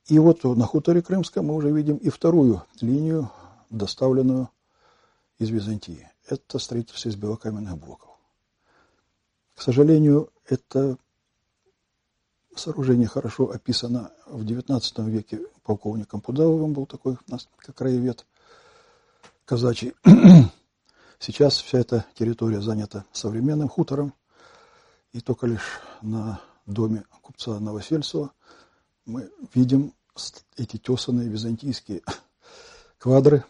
И 0.07 0.19
вот 0.19 0.45
на 0.45 0.67
хуторе 0.67 1.03
Крымском 1.03 1.47
мы 1.47 1.55
уже 1.55 1.71
видим 1.71 1.97
и 1.97 2.11
вторую 2.11 2.63
линию, 2.81 3.31
доставленную 3.71 4.51
из 5.41 5.49
Византии. 5.49 6.09
Это 6.29 6.59
строительство 6.59 7.09
из 7.09 7.17
белокаменных 7.17 7.77
блоков. 7.77 8.11
К 9.57 9.63
сожалению, 9.63 10.31
это 10.47 10.99
сооружение 12.55 13.09
хорошо 13.09 13.51
описано 13.51 14.13
в 14.27 14.45
XIX 14.45 15.11
веке 15.11 15.41
полковником 15.65 16.21
Пудаловым, 16.21 16.75
был 16.75 16.87
такой 16.87 17.15
у 17.15 17.31
нас 17.31 17.49
как 17.57 17.75
краевед 17.75 18.27
казачий. 19.47 19.95
Сейчас 21.19 21.57
вся 21.57 21.79
эта 21.79 22.05
территория 22.15 22.61
занята 22.61 23.05
современным 23.13 23.69
хутором, 23.69 24.13
и 25.13 25.21
только 25.21 25.47
лишь 25.47 25.81
на 26.03 26.41
доме 26.67 27.05
купца 27.23 27.59
Новосельцева 27.59 28.31
мы 29.07 29.31
видим 29.55 29.95
эти 30.57 30.77
тесанные 30.77 31.31
византийские 31.31 32.03
квадры, 32.99 33.43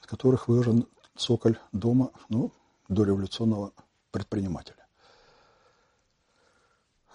из 0.00 0.06
которых 0.06 0.48
выложен 0.48 0.86
цоколь 1.16 1.58
дома 1.72 2.10
ну, 2.28 2.52
дореволюционного 2.88 3.72
предпринимателя. 4.10 4.86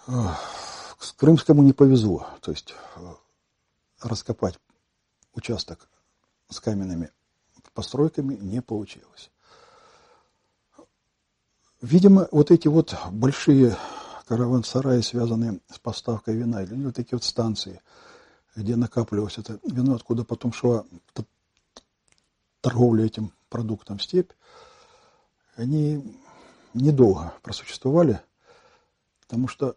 С 0.06 1.12
Крымскому 1.12 1.62
не 1.62 1.72
повезло, 1.72 2.26
то 2.40 2.50
есть 2.50 2.74
э, 2.96 3.14
раскопать 4.02 4.58
участок 5.34 5.88
с 6.48 6.60
каменными 6.60 7.10
постройками 7.74 8.34
не 8.34 8.62
получилось. 8.62 9.30
Видимо, 11.80 12.26
вот 12.32 12.50
эти 12.50 12.66
вот 12.66 12.96
большие 13.12 13.76
караван-сараи, 14.26 15.00
связанные 15.00 15.60
с 15.72 15.78
поставкой 15.78 16.36
вина, 16.36 16.62
или 16.62 16.74
вот 16.86 16.96
такие 16.96 17.16
вот 17.16 17.24
станции, 17.24 17.80
где 18.56 18.74
накапливалось 18.74 19.38
это 19.38 19.60
вино, 19.62 19.94
откуда 19.94 20.24
потом 20.24 20.52
шла 20.52 20.84
торговля 22.60 23.04
этим 23.04 23.32
продуктом 23.48 24.00
степь, 24.00 24.32
они 25.56 26.16
недолго 26.74 27.34
просуществовали, 27.42 28.20
потому 29.20 29.48
что 29.48 29.76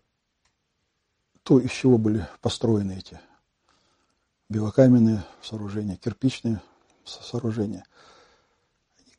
то, 1.43 1.59
из 1.59 1.71
чего 1.71 1.97
были 1.97 2.27
построены 2.41 2.93
эти 2.97 3.19
белокаменные 4.49 5.23
сооружения, 5.41 5.97
кирпичные 5.97 6.61
сооружения, 7.03 7.85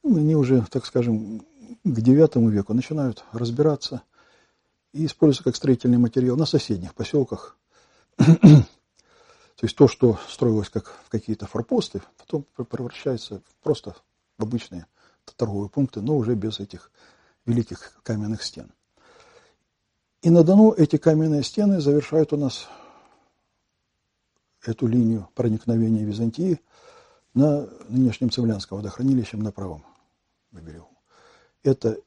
они 0.04 0.36
уже, 0.36 0.62
так 0.70 0.86
скажем, 0.86 1.40
к 1.84 1.86
IX 1.86 2.50
веку 2.50 2.74
начинают 2.74 3.24
разбираться 3.32 4.02
и 4.92 5.06
используются 5.06 5.44
как 5.44 5.56
строительный 5.56 5.98
материал 5.98 6.36
на 6.36 6.46
соседних 6.46 6.94
поселках. 6.94 7.56
То 8.16 9.66
есть 9.66 9.76
то, 9.76 9.88
что 9.88 10.18
строилось 10.28 10.70
как 10.70 10.86
в 11.04 11.08
какие-то 11.08 11.46
форпосты, 11.46 12.02
потом 12.18 12.44
превращается 12.54 13.42
просто 13.62 13.92
в 13.92 14.02
обычные 14.38 14.86
торговые 15.36 15.70
пункты, 15.70 16.00
но 16.00 16.16
уже 16.16 16.34
без 16.34 16.60
этих 16.60 16.90
великих 17.46 18.00
каменных 18.02 18.42
стен. 18.42 18.72
И 20.22 20.30
на 20.30 20.44
Дону 20.44 20.72
эти 20.72 20.96
каменные 20.96 21.42
стены 21.42 21.80
завершают 21.80 22.32
у 22.32 22.36
нас 22.36 22.68
эту 24.64 24.86
линию 24.86 25.28
проникновения 25.34 26.04
Византии 26.04 26.60
на 27.34 27.68
нынешнем 27.88 28.30
Цивлянском 28.30 28.78
водохранилищем 28.78 29.40
на 29.40 29.50
правом 29.50 29.84
берегу. 30.52 30.88
Это 31.62 31.98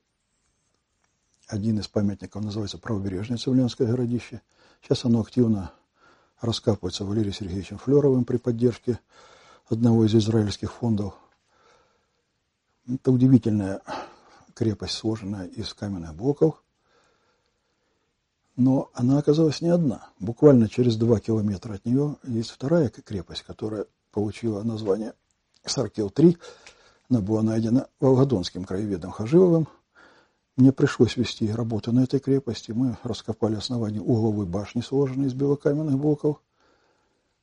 один 1.47 1.79
из 1.79 1.87
памятников, 1.87 2.43
называется 2.43 2.77
Правобережное 2.77 3.37
Цивлянское 3.37 3.87
городище. 3.87 4.41
Сейчас 4.81 5.05
оно 5.05 5.21
активно 5.21 5.71
раскапывается 6.39 7.05
Валерием 7.05 7.33
Сергеевичем 7.33 7.77
Флеровым 7.77 8.25
при 8.25 8.37
поддержке 8.37 8.99
одного 9.67 10.05
из 10.05 10.15
израильских 10.15 10.71
фондов. 10.73 11.15
Это 12.87 13.11
удивительная 13.11 13.81
крепость, 14.53 14.93
сложенная 14.93 15.47
из 15.47 15.73
каменных 15.73 16.13
блоков. 16.13 16.61
Но 18.55 18.89
она 18.93 19.17
оказалась 19.17 19.61
не 19.61 19.69
одна. 19.69 20.09
Буквально 20.19 20.69
через 20.69 20.95
два 20.95 21.19
километра 21.19 21.73
от 21.73 21.85
нее 21.85 22.17
есть 22.23 22.51
вторая 22.51 22.89
крепость, 22.89 23.43
которая 23.43 23.85
получила 24.11 24.63
название 24.63 25.13
Саркел-3, 25.65 26.37
она 27.09 27.21
была 27.21 27.41
найдена 27.41 27.87
Волгодонским 27.99 28.63
краеведом 28.63 29.11
Хаживовым. 29.11 29.67
Мне 30.55 30.71
пришлось 30.71 31.17
вести 31.17 31.51
работу 31.51 31.91
на 31.91 32.03
этой 32.03 32.19
крепости. 32.19 32.71
Мы 32.71 32.97
раскопали 33.03 33.55
основание 33.55 34.01
угловой 34.01 34.45
башни, 34.45 34.81
сложенной 34.81 35.27
из 35.27 35.33
белокаменных 35.33 35.97
блоков. 35.97 36.41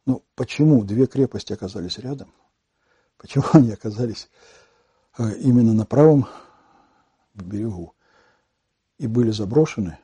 Но 0.07 0.23
почему 0.35 0.83
две 0.83 1.07
крепости 1.07 1.53
оказались 1.53 1.99
рядом? 1.99 2.33
Почему 3.19 3.45
они 3.53 3.71
оказались 3.71 4.29
именно 5.19 5.73
на 5.73 5.85
правом 5.85 6.27
берегу 7.35 7.95
и 8.99 9.07
были 9.07 9.31
заброшены? 9.31 9.99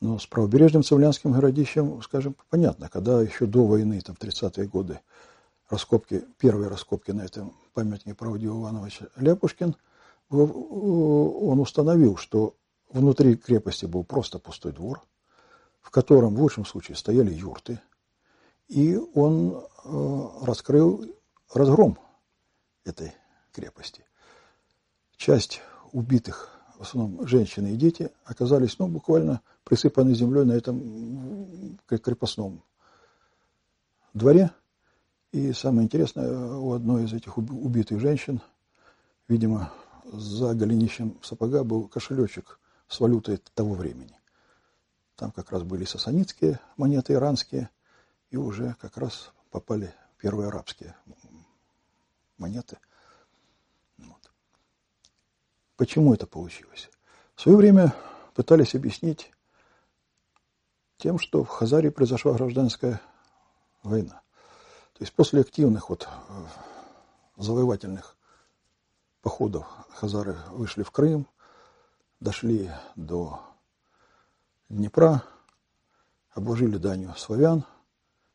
Но 0.00 0.18
с 0.18 0.26
правобережным 0.26 0.82
Цивлянским 0.82 1.32
городищем, 1.32 2.00
скажем, 2.02 2.34
понятно, 2.48 2.88
когда 2.88 3.20
еще 3.20 3.46
до 3.46 3.66
войны, 3.66 4.00
там, 4.00 4.16
в 4.16 4.18
30-е 4.18 4.66
годы, 4.66 5.00
раскопки, 5.68 6.24
первые 6.38 6.68
раскопки 6.68 7.10
на 7.10 7.22
этом 7.22 7.54
памятнике 7.74 8.14
Правдия 8.14 8.48
Ивановича 8.48 9.06
Ляпушкин, 9.16 9.76
он 10.30 11.60
установил, 11.60 12.16
что 12.16 12.54
внутри 12.88 13.36
крепости 13.36 13.84
был 13.84 14.04
просто 14.04 14.38
пустой 14.38 14.72
двор, 14.72 15.02
в 15.80 15.90
котором 15.90 16.34
в 16.34 16.40
лучшем 16.40 16.64
случае 16.64 16.96
стояли 16.96 17.32
юрты, 17.32 17.80
и 18.68 18.96
он 19.14 19.64
э, 19.84 20.28
раскрыл 20.42 21.04
разгром 21.52 21.98
этой 22.84 23.12
крепости. 23.52 24.04
Часть 25.16 25.60
убитых, 25.92 26.48
в 26.78 26.82
основном 26.82 27.26
женщины 27.26 27.74
и 27.74 27.76
дети, 27.76 28.10
оказались 28.24 28.78
ну, 28.78 28.88
буквально 28.88 29.42
присыпаны 29.64 30.14
землей 30.14 30.44
на 30.44 30.52
этом 30.52 31.78
крепостном 31.86 32.62
дворе– 34.14 34.50
и 35.32 35.52
самое 35.52 35.84
интересное, 35.84 36.28
у 36.28 36.72
одной 36.72 37.04
из 37.04 37.12
этих 37.12 37.38
убитых 37.38 38.00
женщин, 38.00 38.40
видимо, 39.28 39.72
за 40.04 40.54
голенищем 40.54 41.20
сапога 41.22 41.62
был 41.62 41.86
кошелечек 41.86 42.58
с 42.88 42.98
валютой 42.98 43.40
того 43.54 43.74
времени. 43.74 44.18
Там 45.14 45.30
как 45.30 45.52
раз 45.52 45.62
были 45.62 45.84
сасанитские 45.84 46.58
монеты, 46.76 47.12
иранские, 47.12 47.70
и 48.30 48.36
уже 48.36 48.74
как 48.80 48.96
раз 48.96 49.32
попали 49.50 49.94
первые 50.18 50.48
арабские 50.48 50.96
монеты. 52.36 52.78
Почему 55.80 56.12
это 56.12 56.26
получилось? 56.26 56.90
В 57.34 57.40
свое 57.40 57.56
время 57.56 57.94
пытались 58.34 58.74
объяснить 58.74 59.32
тем, 60.98 61.18
что 61.18 61.42
в 61.42 61.48
Хазаре 61.48 61.90
произошла 61.90 62.34
гражданская 62.34 63.00
война. 63.82 64.20
То 64.92 65.00
есть 65.00 65.14
после 65.14 65.40
активных 65.40 65.88
вот 65.88 66.06
э, 66.06 66.44
завоевательных 67.38 68.14
походов 69.22 69.66
хазары 69.88 70.36
вышли 70.50 70.82
в 70.82 70.90
Крым, 70.90 71.26
дошли 72.20 72.70
до 72.94 73.40
Днепра, 74.68 75.24
обложили 76.32 76.76
данью 76.76 77.14
славян, 77.16 77.64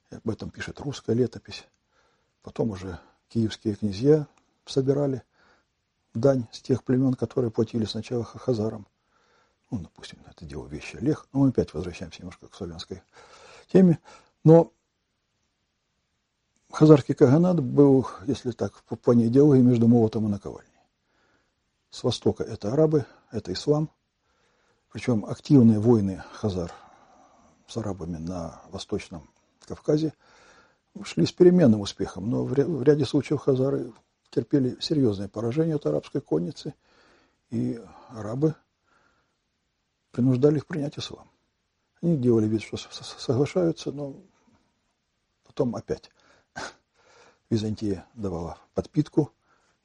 об 0.10 0.28
этом 0.32 0.50
пишет 0.50 0.80
русская 0.80 1.14
летопись. 1.14 1.68
Потом 2.42 2.72
уже 2.72 3.00
киевские 3.30 3.76
князья 3.76 4.26
собирали 4.66 5.22
дань 6.16 6.48
с 6.52 6.62
тех 6.62 6.84
племен, 6.84 7.14
которые 7.14 7.52
платили 7.52 7.86
сначала 7.86 8.24
хазарам. 8.24 8.88
Ну, 9.70 9.80
допустим, 9.80 10.20
это 10.30 10.46
дело 10.46 10.68
вещи 10.68 10.96
Олег. 10.96 11.28
Но 11.34 11.42
мы 11.42 11.50
опять 11.50 11.74
возвращаемся 11.74 12.22
немножко 12.22 12.48
к 12.48 12.56
славянской 12.56 13.04
теме. 13.72 14.00
Но 14.44 14.72
Хазарский 16.72 17.16
Каганат 17.16 17.62
был, 17.62 18.08
если 18.28 18.52
так, 18.52 18.74
в 18.90 18.96
плане 18.98 19.28
идеологии 19.28 19.62
между 19.62 19.88
молотом 19.88 20.28
и 20.28 20.30
наковальней. 20.30 20.72
С 21.90 22.04
востока 22.04 22.44
это 22.44 22.74
арабы, 22.74 23.06
это 23.32 23.54
ислам. 23.54 23.90
Причем 24.92 25.26
активные 25.26 25.80
войны 25.80 26.24
хазар 26.34 26.74
с 27.68 27.78
арабами 27.78 28.18
на 28.18 28.62
Восточном 28.72 29.30
Кавказе 29.66 30.14
шли 31.04 31.26
с 31.26 31.32
переменным 31.32 31.82
успехом, 31.82 32.30
но 32.30 32.44
в 32.44 32.84
ряде 32.84 33.06
случаев 33.06 33.42
хазары 33.42 33.92
терпели 34.36 34.78
серьезное 34.82 35.30
поражение 35.30 35.78
от 35.78 35.86
арабской 35.86 36.20
конницы, 36.20 36.74
и 37.52 37.82
арабы 38.10 38.54
принуждали 40.12 40.58
их 40.58 40.68
принять 40.68 41.00
ислам. 41.00 41.30
Они 42.02 42.18
делали 42.18 42.46
вид, 42.46 42.62
что 42.62 42.76
соглашаются, 42.76 43.94
но 43.94 44.14
потом 45.46 45.74
опять 45.76 46.12
Византия 47.50 48.06
давала 48.14 48.58
подпитку 48.74 49.32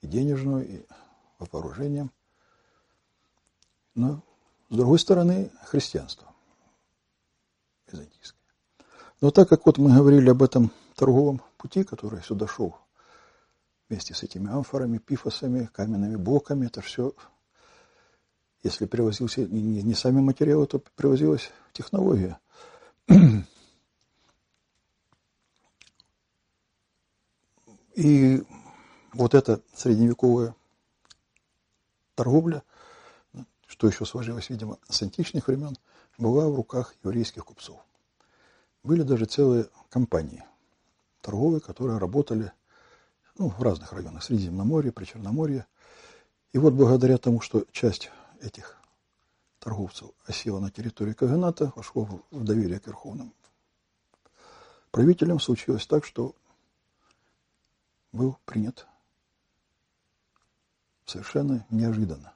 и 0.01 0.09
денежную, 0.09 0.67
и 0.69 0.87
вооружением. 1.39 2.11
Но, 3.95 4.21
с 4.69 4.77
другой 4.77 4.99
стороны, 4.99 5.51
христианство 5.65 6.35
византийское. 7.87 8.41
Но 9.21 9.31
так 9.31 9.49
как 9.49 9.65
вот 9.65 9.79
мы 9.79 9.95
говорили 9.95 10.31
об 10.31 10.43
этом 10.43 10.73
торговом 10.97 11.41
пути, 11.57 11.85
который 11.85 12.23
сюда 12.23 12.49
шел 12.49 12.77
вместе 13.91 14.15
с 14.15 14.23
этими 14.23 14.49
амфорами, 14.51 14.99
пифосами, 14.99 15.69
каменными 15.73 16.17
блоками, 16.17 16.67
это 16.67 16.81
все, 16.81 17.13
если 18.63 18.87
привозился 18.87 19.41
не, 19.43 19.83
не 19.83 19.95
сами 19.95 20.21
материалы, 20.21 20.67
то 20.67 20.79
привозилась 20.79 21.51
технология. 21.73 22.39
И 27.97 28.43
вот 29.13 29.35
эта 29.35 29.61
средневековая 29.75 30.55
торговля, 32.15 32.63
что 33.67 33.89
еще 33.89 34.07
сложилось, 34.07 34.49
видимо, 34.49 34.79
с 34.89 35.03
античных 35.03 35.49
времен, 35.49 35.77
была 36.17 36.49
в 36.49 36.55
руках 36.55 36.95
еврейских 37.03 37.45
купцов. 37.45 37.81
Были 38.85 39.03
даже 39.03 39.27
целые 39.27 39.69
компании 39.91 40.45
торговые, 41.21 41.61
которые 41.61 41.99
работали 41.99 42.53
ну, 43.41 43.49
в 43.49 43.63
разных 43.63 43.95
районах, 43.95 44.23
Средиземноморья, 44.23 44.93
Причерноморья. 44.93 45.67
И 46.53 46.59
вот 46.59 46.75
благодаря 46.75 47.17
тому, 47.17 47.41
что 47.41 47.65
часть 47.73 48.11
этих 48.43 48.77
торговцев 49.61 50.11
осела 50.27 50.61
на 50.61 50.71
территории 50.71 51.15
Каганата, 51.15 51.73
вошло 51.75 52.07
в 52.31 52.45
доверие 52.45 52.81
к 52.81 52.87
верховным 52.87 53.33
правителям, 54.91 55.41
случилось 55.41 55.87
так, 55.87 56.05
что 56.05 56.35
был 58.13 58.37
принят 58.45 58.87
совершенно 61.07 61.67
неожиданно, 61.71 62.35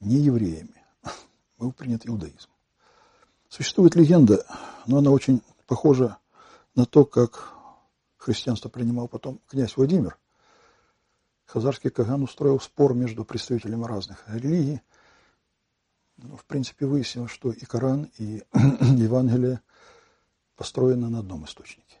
не 0.00 0.16
евреями, 0.20 0.82
был 1.58 1.72
принят 1.72 2.06
иудаизм. 2.06 2.48
Существует 3.50 3.94
легенда, 3.94 4.46
но 4.86 4.96
она 4.96 5.10
очень 5.10 5.42
похожа 5.66 6.16
на 6.74 6.86
то, 6.86 7.04
как 7.04 7.59
христианство 8.20 8.68
принимал 8.68 9.08
потом 9.08 9.40
князь 9.48 9.76
Владимир. 9.76 10.18
Хазарский 11.46 11.90
Каган 11.90 12.22
устроил 12.22 12.60
спор 12.60 12.94
между 12.94 13.24
представителями 13.24 13.84
разных 13.84 14.22
религий. 14.28 14.82
Ну, 16.18 16.36
в 16.36 16.44
принципе, 16.44 16.86
выяснилось, 16.86 17.32
что 17.32 17.50
и 17.50 17.64
Коран, 17.64 18.10
и 18.18 18.44
Евангелие 18.54 19.60
построены 20.54 21.08
на 21.08 21.20
одном 21.20 21.46
источнике, 21.46 21.96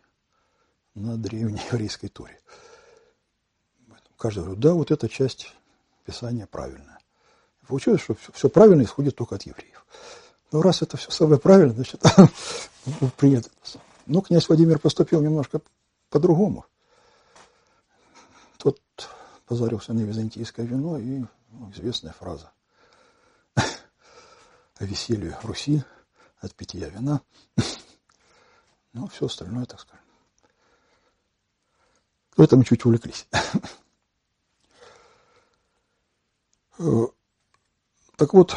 на 0.94 1.16
древней 1.16 1.60
еврейской 1.72 2.08
Торе. 2.08 2.38
Каждый 4.18 4.40
говорит, 4.40 4.60
да, 4.60 4.74
вот 4.74 4.90
эта 4.90 5.08
часть 5.08 5.54
Писания 6.04 6.46
правильная. 6.46 6.98
Получилось, 7.66 8.02
что 8.02 8.14
все 8.32 8.50
правильно 8.50 8.82
исходит 8.82 9.16
только 9.16 9.36
от 9.36 9.42
евреев. 9.44 9.86
Но 10.52 10.60
раз 10.60 10.82
это 10.82 10.98
все 10.98 11.10
самое 11.10 11.40
правильно, 11.40 11.72
значит, 11.72 12.02
принято. 13.16 13.48
Но 14.06 14.20
князь 14.20 14.48
Владимир 14.48 14.78
поступил 14.78 15.22
немножко 15.22 15.62
по-другому. 16.10 16.66
Тот 18.58 18.80
позарился 19.46 19.94
на 19.94 20.00
византийское 20.00 20.66
вино 20.66 20.98
и 20.98 21.24
ну, 21.50 21.70
известная 21.70 22.12
фраза 22.12 22.52
о 23.54 24.84
веселье 24.84 25.38
Руси 25.42 25.82
от 26.40 26.54
питья 26.54 26.88
вина. 26.88 27.22
Ну, 28.92 29.06
все 29.06 29.26
остальное, 29.26 29.66
так 29.66 29.80
скажем. 29.80 30.04
В 32.36 32.42
этом 32.42 32.64
чуть 32.64 32.84
увлеклись. 32.84 33.28
Так 38.16 38.34
вот, 38.34 38.54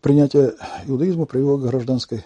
принятие 0.00 0.56
иудаизма 0.86 1.26
привело 1.26 1.58
к 1.58 1.62
гражданской 1.62 2.24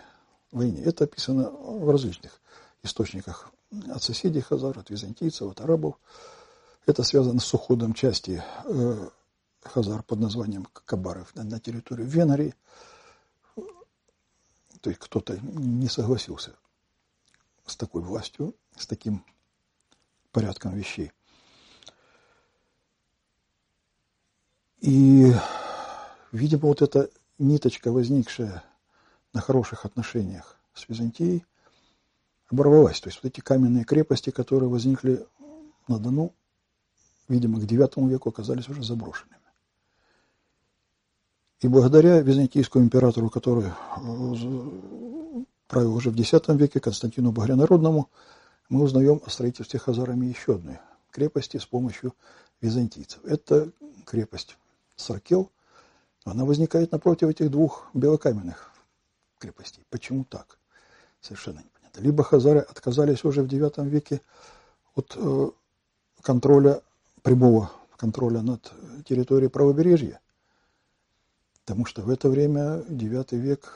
войне. 0.50 0.82
Это 0.82 1.04
описано 1.04 1.50
в 1.50 1.90
различных 1.90 2.40
источниках 2.82 3.50
от 3.88 4.02
соседей 4.02 4.40
Хазар, 4.40 4.78
от 4.78 4.90
византийцев, 4.90 5.50
от 5.50 5.60
арабов. 5.60 5.96
Это 6.86 7.02
связано 7.02 7.40
с 7.40 7.54
уходом 7.54 7.94
части 7.94 8.42
э, 8.64 9.08
Хазар 9.62 10.02
под 10.02 10.20
названием 10.20 10.66
Кабаров 10.84 11.34
на, 11.34 11.44
на 11.44 11.58
территорию 11.58 12.06
Венгрии. 12.06 12.54
То 14.80 14.90
есть 14.90 15.00
кто-то 15.00 15.38
не 15.42 15.88
согласился 15.88 16.54
с 17.66 17.76
такой 17.76 18.02
властью, 18.02 18.54
с 18.76 18.86
таким 18.86 19.24
порядком 20.30 20.74
вещей. 20.74 21.12
И 24.80 25.32
Видимо, 26.36 26.68
вот 26.68 26.82
эта 26.82 27.08
ниточка, 27.38 27.90
возникшая 27.90 28.62
на 29.32 29.40
хороших 29.40 29.86
отношениях 29.86 30.58
с 30.74 30.86
Византией, 30.86 31.46
оборвалась. 32.50 33.00
То 33.00 33.08
есть 33.08 33.20
вот 33.22 33.32
эти 33.32 33.40
каменные 33.40 33.84
крепости, 33.84 34.30
которые 34.30 34.68
возникли 34.68 35.26
на 35.88 35.98
Дону, 35.98 36.32
видимо, 37.28 37.60
к 37.60 37.64
IX 37.64 38.08
веку 38.08 38.28
оказались 38.28 38.68
уже 38.68 38.82
заброшенными. 38.82 39.40
И 41.60 41.68
благодаря 41.68 42.20
византийскому 42.20 42.84
императору, 42.84 43.30
который 43.30 43.66
э, 43.66 45.44
правил 45.68 45.94
уже 45.94 46.10
в 46.10 46.20
X 46.20 46.32
веке, 46.48 46.80
Константину 46.80 47.32
Багрянародному, 47.32 48.10
мы 48.68 48.82
узнаем 48.82 49.22
о 49.24 49.30
строительстве 49.30 49.78
хазарами 49.78 50.26
еще 50.26 50.56
одной 50.56 50.78
крепости 51.16 51.56
с 51.56 51.64
помощью 51.64 52.14
византийцев. 52.60 53.24
Это 53.24 53.72
крепость 54.04 54.58
Саркел, 54.96 55.50
она 56.24 56.44
возникает 56.44 56.92
напротив 56.92 57.28
этих 57.28 57.50
двух 57.50 57.88
белокаменных 57.94 58.70
крепостей. 59.38 59.84
Почему 59.88 60.24
так? 60.24 60.58
Совершенно 61.22 61.60
непонятно. 61.60 61.75
Либо 61.96 62.22
хазары 62.22 62.60
отказались 62.60 63.24
уже 63.24 63.42
в 63.42 63.46
IX 63.46 63.88
веке 63.88 64.20
от 64.94 65.14
э, 65.16 65.50
контроля, 66.22 66.82
прямого 67.22 67.70
контроля 67.96 68.42
над 68.42 68.72
территорией 69.06 69.50
правобережья, 69.50 70.20
потому 71.64 71.86
что 71.86 72.02
в 72.02 72.10
это 72.10 72.28
время, 72.28 72.80
IX 72.88 73.36
век, 73.36 73.72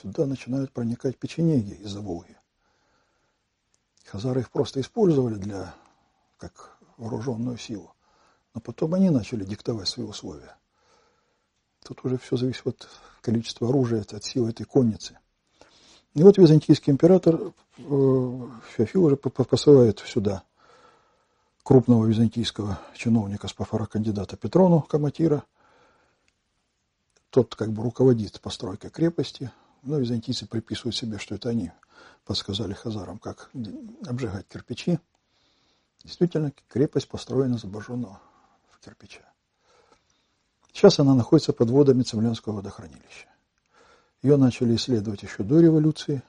сюда 0.00 0.26
начинают 0.26 0.72
проникать 0.72 1.18
печенеги 1.18 1.74
из-за 1.74 2.00
Волги. 2.00 2.36
Хазары 4.06 4.40
их 4.40 4.50
просто 4.50 4.80
использовали 4.80 5.34
для, 5.34 5.74
как 6.38 6.78
вооруженную 6.96 7.58
силу, 7.58 7.94
но 8.54 8.60
потом 8.60 8.94
они 8.94 9.10
начали 9.10 9.44
диктовать 9.44 9.88
свои 9.88 10.06
условия. 10.06 10.56
Тут 11.82 12.04
уже 12.04 12.16
все 12.16 12.36
зависит 12.36 12.66
от 12.66 12.88
количества 13.20 13.68
оружия, 13.68 14.00
от 14.00 14.24
силы 14.24 14.50
этой 14.50 14.64
конницы. 14.64 15.18
И 16.14 16.22
вот 16.22 16.38
византийский 16.38 16.92
император 16.92 17.34
э, 17.36 17.50
Феофил 18.76 19.04
уже 19.04 19.16
посылает 19.16 19.98
сюда 19.98 20.44
крупного 21.64 22.06
византийского 22.06 22.78
чиновника 22.94 23.48
Спафара, 23.48 23.86
кандидата 23.86 24.36
Петрону 24.36 24.82
Каматира. 24.82 25.42
Тот 27.30 27.56
как 27.56 27.72
бы 27.72 27.82
руководит 27.82 28.40
постройкой 28.40 28.90
крепости. 28.90 29.50
Но 29.82 29.98
византийцы 29.98 30.46
приписывают 30.46 30.94
себе, 30.94 31.18
что 31.18 31.34
это 31.34 31.48
они 31.50 31.72
подсказали 32.24 32.72
хазарам, 32.72 33.18
как 33.18 33.50
обжигать 34.06 34.46
кирпичи. 34.48 34.98
Действительно, 36.04 36.52
крепость 36.68 37.08
построена 37.08 37.56
из 37.56 37.64
обожженного 37.64 38.20
кирпича. 38.82 39.22
Сейчас 40.72 40.98
она 41.00 41.14
находится 41.14 41.52
под 41.52 41.70
водами 41.70 42.02
Цемлянского 42.02 42.54
водохранилища. 42.56 43.28
Ее 44.24 44.36
начали 44.38 44.74
исследовать 44.74 45.22
еще 45.22 45.44
до 45.44 45.60
революции, 45.60 46.22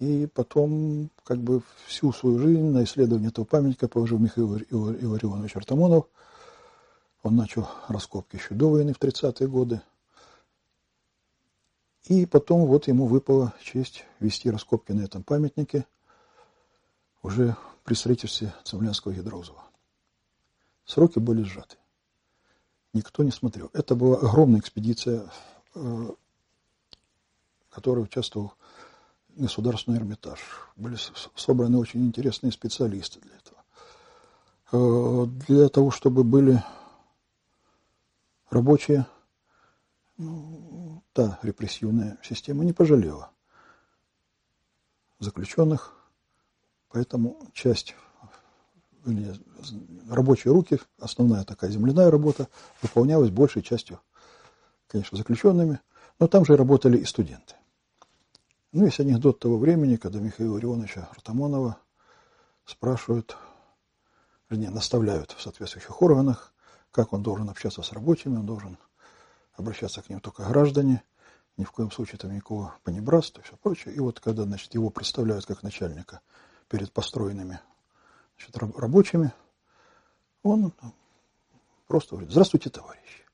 и 0.00 0.26
потом 0.26 1.08
как 1.24 1.38
бы 1.38 1.62
всю 1.86 2.12
свою 2.12 2.38
жизнь 2.38 2.64
на 2.64 2.82
исследование 2.84 3.30
этого 3.30 3.46
памятника 3.46 3.88
положил 3.88 4.18
Михаил 4.18 4.58
Илларионович 4.58 5.56
Артамонов. 5.56 6.06
Он 7.22 7.36
начал 7.36 7.66
раскопки 7.88 8.36
еще 8.36 8.54
до 8.54 8.68
войны 8.70 8.92
в 8.92 8.98
30-е 8.98 9.48
годы. 9.48 9.80
И 12.08 12.26
потом 12.26 12.66
вот 12.66 12.88
ему 12.88 13.06
выпала 13.06 13.54
честь 13.62 14.04
вести 14.20 14.50
раскопки 14.50 14.92
на 14.92 15.02
этом 15.02 15.22
памятнике 15.22 15.86
уже 17.22 17.56
при 17.84 17.94
строительстве 17.94 18.52
Цемлянского 18.64 19.12
гидроузла. 19.12 19.62
Сроки 20.84 21.20
были 21.20 21.44
сжаты 21.44 21.76
никто 22.92 23.22
не 23.22 23.30
смотрел. 23.30 23.70
Это 23.72 23.94
была 23.94 24.16
огромная 24.16 24.60
экспедиция, 24.60 25.30
э, 25.74 26.08
которой 27.72 28.00
участвовал 28.00 28.54
Государственный 29.30 29.98
Эрмитаж. 29.98 30.38
Были 30.76 30.96
собраны 31.34 31.78
очень 31.78 32.06
интересные 32.06 32.52
специалисты 32.52 33.20
для 33.20 33.34
этого. 33.36 33.62
Э, 34.72 35.26
для 35.48 35.68
того, 35.68 35.90
чтобы 35.90 36.22
были 36.22 36.62
рабочие, 38.50 39.06
ну, 40.18 41.02
та 41.12 41.38
репрессивная 41.42 42.18
система 42.22 42.64
не 42.64 42.72
пожалела 42.72 43.30
заключенных, 45.18 45.94
поэтому 46.90 47.40
часть 47.54 47.94
рабочие 50.08 50.52
руки, 50.52 50.78
основная 50.98 51.44
такая 51.44 51.70
земляная 51.70 52.10
работа, 52.10 52.48
выполнялась 52.82 53.30
большей 53.30 53.62
частью 53.62 54.00
конечно, 54.92 55.16
заключенными, 55.16 55.80
но 56.18 56.28
там 56.28 56.44
же 56.44 56.56
работали 56.56 56.98
и 56.98 57.04
студенты. 57.04 57.54
Ну, 58.72 58.86
есть 58.86 59.00
анекдот 59.00 59.38
того 59.38 59.58
времени, 59.58 59.96
когда 59.96 60.18
Михаила 60.18 60.58
Ионовича 60.58 61.06
Артамонова 61.10 61.76
спрашивают, 62.64 63.36
вернее, 64.48 64.70
наставляют 64.70 65.32
в 65.32 65.42
соответствующих 65.42 66.00
органах, 66.00 66.54
как 66.90 67.12
он 67.12 67.22
должен 67.22 67.50
общаться 67.50 67.82
с 67.82 67.92
рабочими, 67.92 68.36
он 68.36 68.46
должен 68.46 68.78
обращаться 69.52 70.00
к 70.00 70.08
ним 70.08 70.20
только 70.20 70.44
граждане, 70.44 71.02
ни 71.58 71.64
в 71.64 71.70
коем 71.70 71.90
случае 71.90 72.16
там 72.16 72.34
никакого 72.34 72.74
понебратства 72.82 73.42
и 73.42 73.44
все 73.44 73.56
прочее. 73.58 73.94
И 73.94 74.00
вот 74.00 74.20
когда, 74.20 74.44
значит, 74.44 74.72
его 74.72 74.88
представляют 74.88 75.44
как 75.44 75.62
начальника 75.62 76.22
перед 76.70 76.90
построенными 76.92 77.60
значит, 78.38 78.56
рабочими, 78.78 79.34
он 80.42 80.72
просто 81.86 82.12
говорит, 82.12 82.30
здравствуйте, 82.30 82.70
товарищи. 82.70 83.26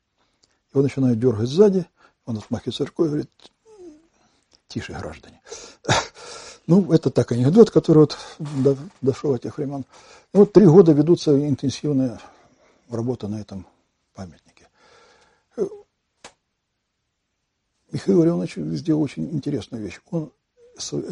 Его 0.73 0.83
начинают 0.83 1.21
дергать 1.21 1.49
сзади, 1.49 1.87
он 2.25 2.39
отмахивается 2.39 2.85
рукой 2.85 3.07
и 3.07 3.11
говорит, 3.11 3.31
тише, 4.69 4.93
граждане. 4.93 5.41
Ну, 6.71 6.93
это 6.93 7.09
так 7.09 7.33
анекдот, 7.33 7.71
который 7.71 8.01
вот 8.01 8.19
дошел 9.01 9.33
от 9.33 9.41
тех 9.41 9.57
времен. 9.57 9.87
И 10.35 10.37
вот 10.37 10.53
три 10.53 10.67
года 10.67 10.93
ведутся 10.93 11.35
интенсивная 11.49 12.21
работа 12.91 13.27
на 13.27 13.41
этом 13.41 13.67
памятнике. 14.13 14.69
Михаил 17.91 18.23
Леонович 18.23 18.57
сделал 18.79 19.01
очень 19.01 19.31
интересную 19.31 19.83
вещь. 19.83 19.99
Он 20.11 20.31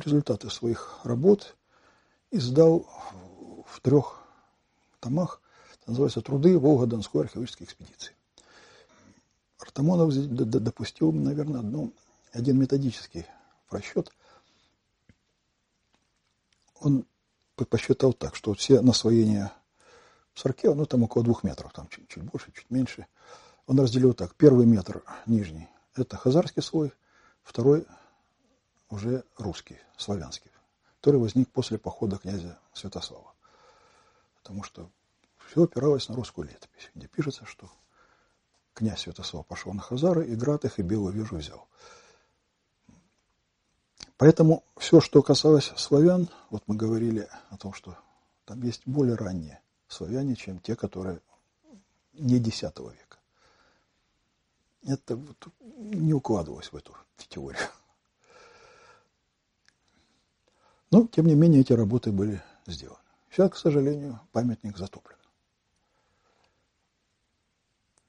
результаты 0.05 0.51
своих 0.51 1.01
работ 1.05 1.57
издал 2.31 2.87
в 3.67 3.81
трех 3.81 4.21
томах. 5.01 5.41
Это 5.81 5.93
называется 5.93 6.21
«Труды 6.21 6.59
Волго-Донской 6.59 7.23
археологической 7.23 7.65
экспедиции». 7.67 8.13
Артамонов 9.59 10.13
допустил, 10.15 11.13
наверное, 11.13 11.61
одну, 11.61 11.93
один 12.33 12.59
методический 12.59 13.25
просчет. 13.67 14.13
Он 16.81 17.07
посчитал 17.65 18.13
так, 18.13 18.37
что 18.37 18.55
все 18.55 18.81
наслоения 18.81 19.53
в 20.35 20.41
сорке, 20.41 20.73
ну 20.73 20.85
там 20.87 21.03
около 21.03 21.25
двух 21.25 21.43
метров, 21.43 21.73
там 21.73 21.89
чуть, 21.89 22.09
чуть 22.09 22.23
больше, 22.23 22.53
чуть 22.53 22.71
меньше. 22.71 23.07
Он 23.67 23.81
разделил 23.81 24.13
так. 24.13 24.35
Первый 24.35 24.67
метр 24.67 25.03
нижний– 25.27 25.69
это 25.95 26.17
хазарский 26.17 26.63
слой, 26.63 26.93
второй 27.43 27.87
уже 28.91 29.25
русский, 29.39 29.79
славянский, 29.97 30.51
который 31.01 31.19
возник 31.19 31.51
после 31.51 31.79
похода 31.79 32.19
князя 32.19 32.59
Святослава. 32.73 33.33
Потому 34.43 34.63
что 34.63 34.91
все 35.49 35.65
опиралось 35.65 36.09
на 36.09 36.15
русскую 36.15 36.47
летопись, 36.47 36.91
где 36.95 37.09
пишется, 37.09 37.47
что 37.47 37.71
князь 38.75 39.01
Святослав 39.01 39.47
пошел 39.47 39.73
на 39.73 39.81
Хазары, 39.81 40.27
и 40.27 40.35
град 40.35 40.65
их, 40.65 40.79
и 40.79 40.83
Белую 40.83 41.15
Вежу 41.15 41.37
взял. 41.37 41.67
Поэтому 44.19 44.65
все, 44.79 45.01
что 45.01 45.23
касалось 45.23 45.73
славян, 45.77 46.29
вот 46.51 46.63
мы 46.67 46.75
говорили 46.75 47.29
о 47.51 47.59
том, 47.59 47.75
что 47.75 47.97
там 48.47 48.63
есть 48.63 48.83
более 48.87 49.17
ранние 49.17 49.61
славяне, 49.89 50.37
чем 50.37 50.59
те, 50.59 50.75
которые 50.75 51.21
не 52.15 52.37
X 52.39 52.63
века. 52.63 53.19
Это 54.87 55.17
вот 55.17 55.49
не 55.61 56.15
укладывалось 56.15 56.73
в 56.73 56.77
эту 56.77 56.97
теорию. 57.29 57.61
Но, 60.91 61.07
тем 61.09 61.27
не 61.27 61.35
менее, 61.35 61.61
эти 61.61 61.73
работы 61.73 62.13
были 62.13 62.43
сделаны. 62.67 63.01
Сейчас, 63.31 63.51
к 63.51 63.57
сожалению, 63.57 64.21
памятник 64.33 64.79
затоплен. 64.79 65.19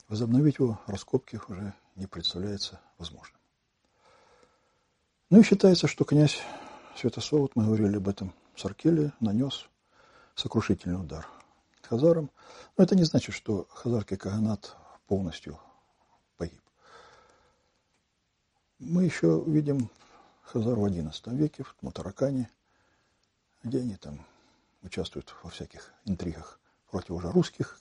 Возобновить 0.08 0.60
его 0.60 0.80
раскопки 0.86 1.41
уже 1.50 1.74
не 1.96 2.06
представляется 2.06 2.80
возможным. 2.98 3.37
Ну 5.30 5.42
и 5.42 5.44
считается, 5.44 5.88
что 5.88 6.06
князь 6.06 6.40
Святослав, 6.96 7.42
вот 7.42 7.56
мы 7.56 7.66
говорили 7.66 7.98
об 7.98 8.08
этом, 8.08 8.34
Саркеле 8.56 9.12
нанес 9.20 9.68
сокрушительный 10.36 11.00
удар 11.00 11.28
хазарам. 11.82 12.32
Но 12.78 12.84
это 12.86 12.96
не 12.96 13.04
значит, 13.04 13.36
что 13.36 13.68
хазарский 13.70 14.16
каганат 14.16 14.76
полностью 15.08 15.60
погиб. 16.38 16.62
Мы 18.80 19.04
еще 19.04 19.44
видим 19.46 19.90
хазар 20.44 20.76
в 20.76 20.86
XI 20.86 21.36
веке, 21.36 21.63
в 21.63 21.76
Мутаракане, 21.82 22.50
где 23.63 23.80
они 23.80 23.96
там 23.96 24.26
участвуют 24.82 25.34
во 25.44 25.50
всяких 25.50 25.94
интригах 26.06 26.60
против 26.90 27.12
уже 27.12 27.32
русских 27.32 27.80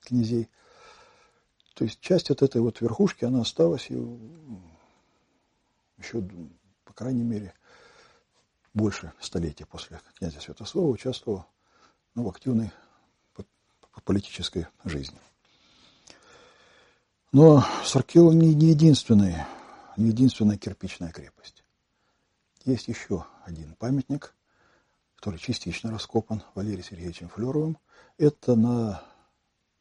князей. 0.00 0.50
То 1.74 1.84
есть 1.84 2.00
часть 2.00 2.30
от 2.30 2.42
этой 2.42 2.60
вот 2.60 2.80
верхушки, 2.80 3.24
она 3.24 3.40
осталась 3.40 3.90
и 3.90 3.94
еще 5.96 6.20
по 6.84 6.92
крайней 6.92 7.22
мере, 7.22 7.54
больше 8.72 9.12
столетия 9.20 9.66
после 9.66 10.00
князя 10.18 10.40
Святослава 10.40 10.88
участвовал 10.88 11.46
ну, 12.14 12.24
в 12.24 12.28
активной 12.28 12.72
политической 14.04 14.66
жизни. 14.84 15.18
Но 17.32 17.64
Саркела 17.84 18.32
не, 18.32 18.54
не, 18.54 18.68
единственная, 18.68 19.48
не 19.96 20.08
единственная 20.08 20.56
кирпичная 20.56 21.10
крепость. 21.10 21.64
Есть 22.64 22.88
еще 22.88 23.26
один 23.44 23.74
памятник, 23.74 24.34
который 25.16 25.38
частично 25.38 25.90
раскопан 25.90 26.42
Валерием 26.54 26.84
Сергеевичем 26.84 27.28
Флеровым. 27.28 27.78
Это 28.18 28.54
на 28.54 29.02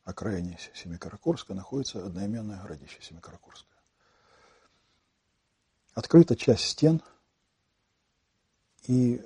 окраине 0.04 0.58
Семикаракорска 0.74 1.54
находится 1.54 2.06
одноименное 2.06 2.62
городище 2.62 2.98
Семикаракорское. 3.02 3.73
Открыта 5.93 6.36
часть 6.36 6.63
стен, 6.65 7.01
и 8.88 9.21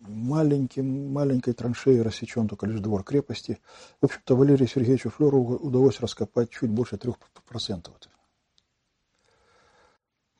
маленьким, 0.00 1.12
маленькой 1.12 1.52
траншеей 1.52 2.00
рассечен 2.00 2.48
только 2.48 2.66
лишь 2.66 2.80
двор 2.80 3.04
крепости. 3.04 3.60
В 4.00 4.06
общем-то, 4.06 4.36
Валерию 4.36 4.68
Сергеевичу 4.68 5.10
Флерову 5.10 5.56
удалось 5.56 6.00
раскопать 6.00 6.50
чуть 6.50 6.70
больше 6.70 6.96
трех 6.96 7.18
процентов. 7.46 7.94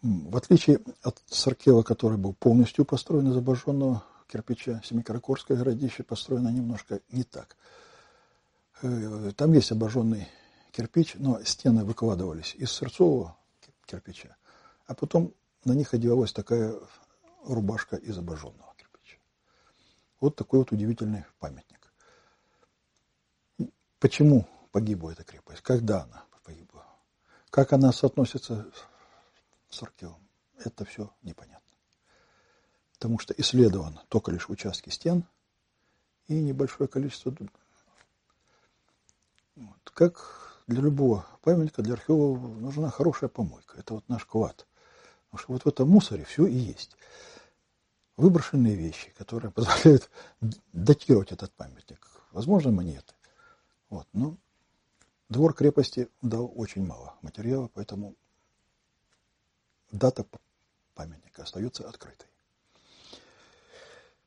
В 0.00 0.36
отличие 0.36 0.80
от 1.02 1.22
Саркела, 1.26 1.82
который 1.82 2.18
был 2.18 2.32
полностью 2.32 2.84
построен 2.84 3.30
из 3.30 3.36
обожженного 3.36 4.02
кирпича, 4.26 4.80
Семикаракорское 4.84 5.56
городище 5.56 6.02
построено 6.02 6.48
немножко 6.48 7.00
не 7.12 7.22
так. 7.22 7.56
Э, 8.80 9.32
там 9.36 9.52
есть 9.52 9.70
обожженный 9.70 10.26
кирпич, 10.72 11.14
но 11.16 11.40
стены 11.44 11.84
выкладывались 11.84 12.54
из 12.56 12.72
сырцового 12.72 13.36
кирпича, 13.86 14.34
а 14.86 14.94
потом 14.94 15.34
на 15.64 15.72
них 15.72 15.94
одевалась 15.94 16.32
такая 16.32 16.78
рубашка 17.44 17.96
из 17.96 18.18
обожженного 18.18 18.74
кирпича. 18.76 19.18
Вот 20.20 20.36
такой 20.36 20.60
вот 20.60 20.72
удивительный 20.72 21.24
памятник. 21.38 21.92
Почему 23.98 24.48
погибла 24.72 25.10
эта 25.10 25.24
крепость? 25.24 25.62
Когда 25.62 26.02
она 26.02 26.24
погибла? 26.44 26.84
Как 27.50 27.72
она 27.72 27.92
соотносится 27.92 28.66
с 29.68 29.82
Аркелом? 29.82 30.28
Это 30.58 30.84
все 30.84 31.12
непонятно. 31.22 31.60
Потому 32.94 33.18
что 33.18 33.34
исследован 33.36 34.00
только 34.08 34.32
лишь 34.32 34.48
участки 34.48 34.90
стен 34.90 35.24
и 36.26 36.34
небольшое 36.40 36.88
количество... 36.88 37.34
Вот. 39.54 39.90
Как 39.92 40.62
для 40.66 40.80
любого 40.80 41.26
памятника, 41.42 41.82
для 41.82 41.94
археолога 41.94 42.48
нужна 42.48 42.90
хорошая 42.90 43.28
помойка. 43.28 43.78
Это 43.78 43.94
вот 43.94 44.08
наш 44.08 44.24
клад– 44.24 44.66
Потому 45.32 45.44
что 45.44 45.52
вот 45.54 45.62
в 45.62 45.68
этом 45.68 45.88
мусоре 45.88 46.24
все 46.24 46.46
и 46.46 46.54
есть. 46.54 46.94
Выброшенные 48.18 48.74
вещи, 48.74 49.10
которые 49.16 49.50
позволяют 49.52 50.10
датировать 50.72 51.32
этот 51.32 51.50
памятник. 51.52 52.06
Возможно, 52.32 52.70
монеты. 52.70 53.14
Вот. 53.88 54.06
Но 54.12 54.36
двор 55.30 55.54
крепости 55.54 56.10
дал 56.20 56.52
очень 56.54 56.84
мало 56.84 57.14
материала, 57.22 57.70
поэтому 57.72 58.14
дата 59.90 60.26
памятника 60.94 61.44
остается 61.44 61.88
открытой. 61.88 62.28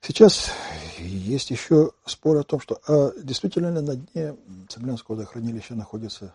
Сейчас 0.01 0.51
есть 0.97 1.51
еще 1.51 1.91
спор 2.05 2.37
о 2.37 2.43
том, 2.43 2.59
что 2.59 2.81
а 2.87 3.11
действительно 3.21 3.67
ли 3.67 3.85
на 3.85 3.95
дне 3.95 4.35
Цемлянского 4.69 5.15
водохранилища 5.15 5.75
находится 5.75 6.33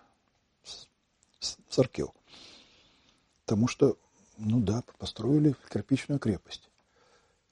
Саркел. 1.68 2.14
Потому 3.44 3.66
что 3.66 3.96
ну 4.42 4.60
да, 4.60 4.82
построили 4.98 5.54
кирпичную 5.70 6.18
крепость. 6.18 6.70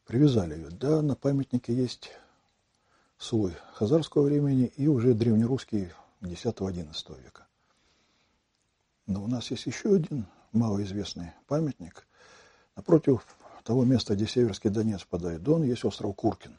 Привязали 0.07 0.55
ее. 0.55 0.71
Да, 0.71 1.03
на 1.03 1.15
памятнике 1.15 1.75
есть 1.75 2.11
слой 3.19 3.55
хазарского 3.75 4.23
времени 4.23 4.73
и 4.77 4.87
уже 4.87 5.13
древнерусский 5.13 5.93
X-XI 6.23 7.23
века. 7.23 7.47
Но 9.07 9.23
у 9.23 9.27
нас 9.27 9.51
есть 9.51 9.67
еще 9.67 9.97
один 9.97 10.27
малоизвестный 10.53 11.33
памятник. 11.47 12.07
Напротив 12.75 13.27
того 13.65 13.85
места, 13.85 14.15
где 14.15 14.27
Северский 14.27 14.71
Донец 14.71 15.03
впадает 15.03 15.43
Дон, 15.43 15.65
есть 15.65 15.85
остров 15.85 16.17
Куркин. 16.17 16.57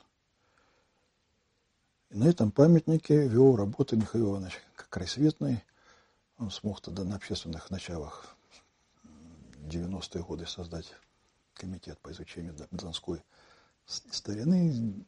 И 2.12 2.18
на 2.18 2.26
этом 2.26 2.52
памятнике 2.52 3.28
вел 3.28 3.56
работы 3.56 3.96
Михаил 3.96 4.34
Иванович 4.34 4.60
Крайсветный. 4.76 5.64
Он 6.38 6.52
смог 6.52 6.82
тогда 6.82 7.04
на 7.04 7.16
общественных 7.16 7.72
началах 7.72 8.36
90-е 9.70 10.24
годы 10.24 10.46
создать 10.46 10.94
комитет 11.54 12.00
по 12.00 12.12
изучению 12.12 12.56
Донской 12.72 13.24
старины, 13.86 15.06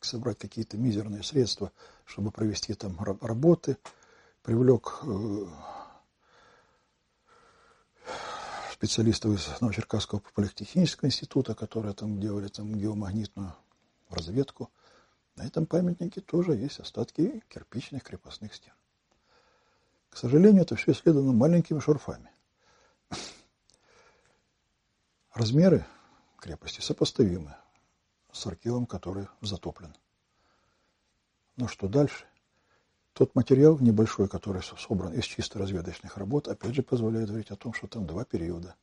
собрать 0.00 0.38
какие-то 0.38 0.76
мизерные 0.76 1.22
средства, 1.22 1.72
чтобы 2.04 2.30
провести 2.30 2.74
там 2.74 2.98
работы, 3.00 3.76
привлек 4.42 5.00
э, 5.02 5.46
специалистов 8.72 9.34
из 9.34 9.60
Новочеркасского 9.60 10.22
политехнического 10.34 11.08
института, 11.08 11.54
которые 11.54 11.94
там 11.94 12.20
делали 12.20 12.48
там 12.48 12.74
геомагнитную 12.74 13.54
разведку. 14.08 14.70
На 15.36 15.46
этом 15.46 15.66
памятнике 15.66 16.20
тоже 16.20 16.52
есть 16.52 16.80
остатки 16.80 17.42
кирпичных 17.48 18.02
крепостных 18.02 18.54
стен. 18.54 18.72
К 20.10 20.16
сожалению, 20.16 20.62
это 20.62 20.76
все 20.76 20.92
исследовано 20.92 21.32
маленькими 21.32 21.80
шурфами. 21.80 22.30
Размеры 25.34 25.86
крепости 26.38 26.80
сопоставимы 26.80 27.54
с 28.32 28.46
архивом, 28.46 28.86
который 28.86 29.28
затоплен. 29.40 29.94
Но 31.56 31.68
что 31.68 31.88
дальше? 31.88 32.24
Тот 33.12 33.34
материал 33.34 33.78
небольшой, 33.78 34.28
который 34.28 34.62
собран 34.62 35.12
из 35.12 35.24
чисто 35.24 35.58
разведочных 35.58 36.16
работ, 36.16 36.46
опять 36.46 36.74
же 36.74 36.82
позволяет 36.82 37.28
говорить 37.28 37.50
о 37.50 37.56
том, 37.56 37.72
что 37.72 37.88
там 37.88 38.06
два 38.06 38.24
периода. 38.24 38.76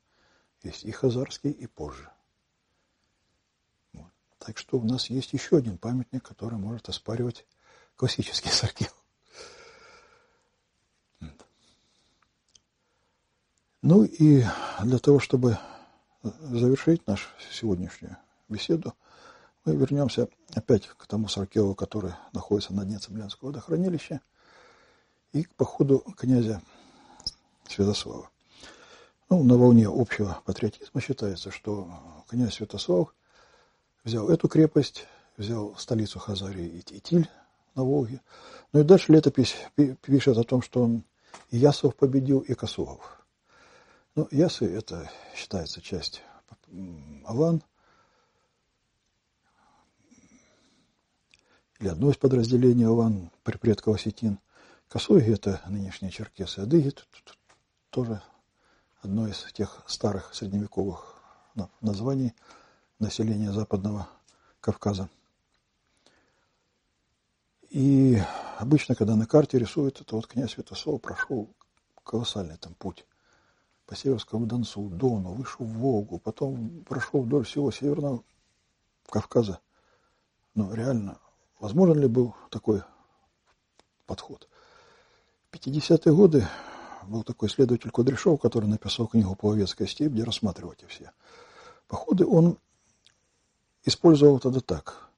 Есть 0.62 0.84
и 0.84 0.91
хазарский, 0.91 1.51
и 1.51 1.67
позже. 1.67 2.10
Вот. 3.93 4.12
Так 4.39 4.58
что 4.58 4.77
у 4.77 4.84
нас 4.84 5.10
есть 5.10 5.31
еще 5.31 5.58
один 5.58 5.77
памятник, 5.77 6.23
который 6.23 6.58
может 6.58 6.89
оспаривать 6.89 7.45
классический 7.95 8.49
саркил. 8.51 8.91
Ну 13.81 14.03
и 14.03 14.43
для 14.84 14.97
того, 14.97 15.19
чтобы 15.19 15.60
завершить 16.41 17.05
нашу 17.07 17.27
сегодняшнюю 17.51 18.17
беседу, 18.49 18.93
мы 19.63 19.75
вернемся 19.75 20.27
опять 20.53 20.88
к 20.88 21.07
тому 21.07 21.27
Саркелу, 21.27 21.75
который 21.75 22.13
находится 22.33 22.73
на 22.73 22.85
дне 22.85 22.99
Цыблянского 22.99 23.49
водохранилища, 23.49 24.21
и 25.33 25.43
к 25.43 25.53
походу 25.55 25.99
князя 26.17 26.61
Святослава. 27.67 28.29
Ну, 29.29 29.43
на 29.43 29.57
волне 29.57 29.88
общего 29.88 30.39
патриотизма 30.45 31.01
считается, 31.01 31.51
что 31.51 31.89
князь 32.29 32.53
Святослав 32.53 33.13
взял 34.03 34.29
эту 34.29 34.47
крепость, 34.47 35.07
взял 35.35 35.75
столицу 35.77 36.19
Хазарии 36.19 36.83
Итиль 36.89 37.29
на 37.73 37.83
Волге. 37.83 38.21
Ну 38.71 38.81
и 38.81 38.83
дальше 38.83 39.11
летопись 39.11 39.55
пишет 39.75 40.38
о 40.38 40.43
том, 40.43 40.61
что 40.61 40.83
он 40.83 41.03
и 41.49 41.57
Ясов 41.57 41.95
победил, 41.95 42.39
и 42.39 42.53
Косугов. 42.53 43.14
Ну, 44.15 44.30
Ясы– 44.32 44.65
это 44.78 45.12
считается 45.36 45.82
часть 45.82 46.21
Аван, 47.25 47.62
или 51.80 51.89
одно 51.89 52.12
из 52.12 52.15
подразделений 52.15 52.88
Аван, 52.88 53.30
предков 53.43 53.95
осетин. 53.95 54.39
Косоги– 54.88 55.34
это 55.34 55.62
нынешние 55.67 56.12
черкесы, 56.12 56.60
Адыги– 56.60 56.93
тоже 57.89 58.21
одно 59.01 59.28
из 59.28 59.51
тех 59.51 59.84
старых 59.86 60.34
средневековых 60.34 61.21
названий 61.82 62.34
населения 62.99 63.51
Западного 63.51 64.08
Кавказа. 64.62 65.10
И 67.69 68.17
обычно, 68.60 68.95
когда 68.95 69.17
на 69.17 69.28
карте 69.28 69.60
рисуют, 69.60 69.99
это 69.99 70.15
вот 70.15 70.28
князь 70.28 70.54
Святослав 70.54 71.01
прошел 71.01 71.54
колоссальный 72.06 72.56
там 72.56 72.75
путь 72.75 73.06
по 73.85 73.95
Северскому 73.95 74.45
Донцу, 74.45 74.89
Дону, 74.89 75.33
вышел 75.33 75.65
в 75.65 75.73
Волгу, 75.73 76.19
потом 76.19 76.83
прошел 76.87 77.21
вдоль 77.21 77.45
всего 77.45 77.71
Северного 77.71 78.23
Кавказа. 79.09 79.59
Но 80.55 80.73
реально, 80.73 81.19
возможен 81.59 81.99
ли 81.99 82.07
был 82.07 82.35
такой 82.49 82.81
подход? 84.05 84.47
В 85.51 85.55
50-е 85.55 86.13
годы 86.13 86.47
был 87.07 87.23
такой 87.23 87.49
исследователь 87.49 87.91
Кудряшов, 87.91 88.41
который 88.41 88.67
написал 88.67 89.07
книгу 89.07 89.35
«Половецкая 89.35 89.87
степь», 89.87 90.11
где 90.11 90.23
рассматривал 90.23 90.73
все 90.87 91.11
походы. 91.87 92.25
Он 92.25 92.57
использовал 93.83 94.39
тогда 94.39 94.59
так, 94.59 95.09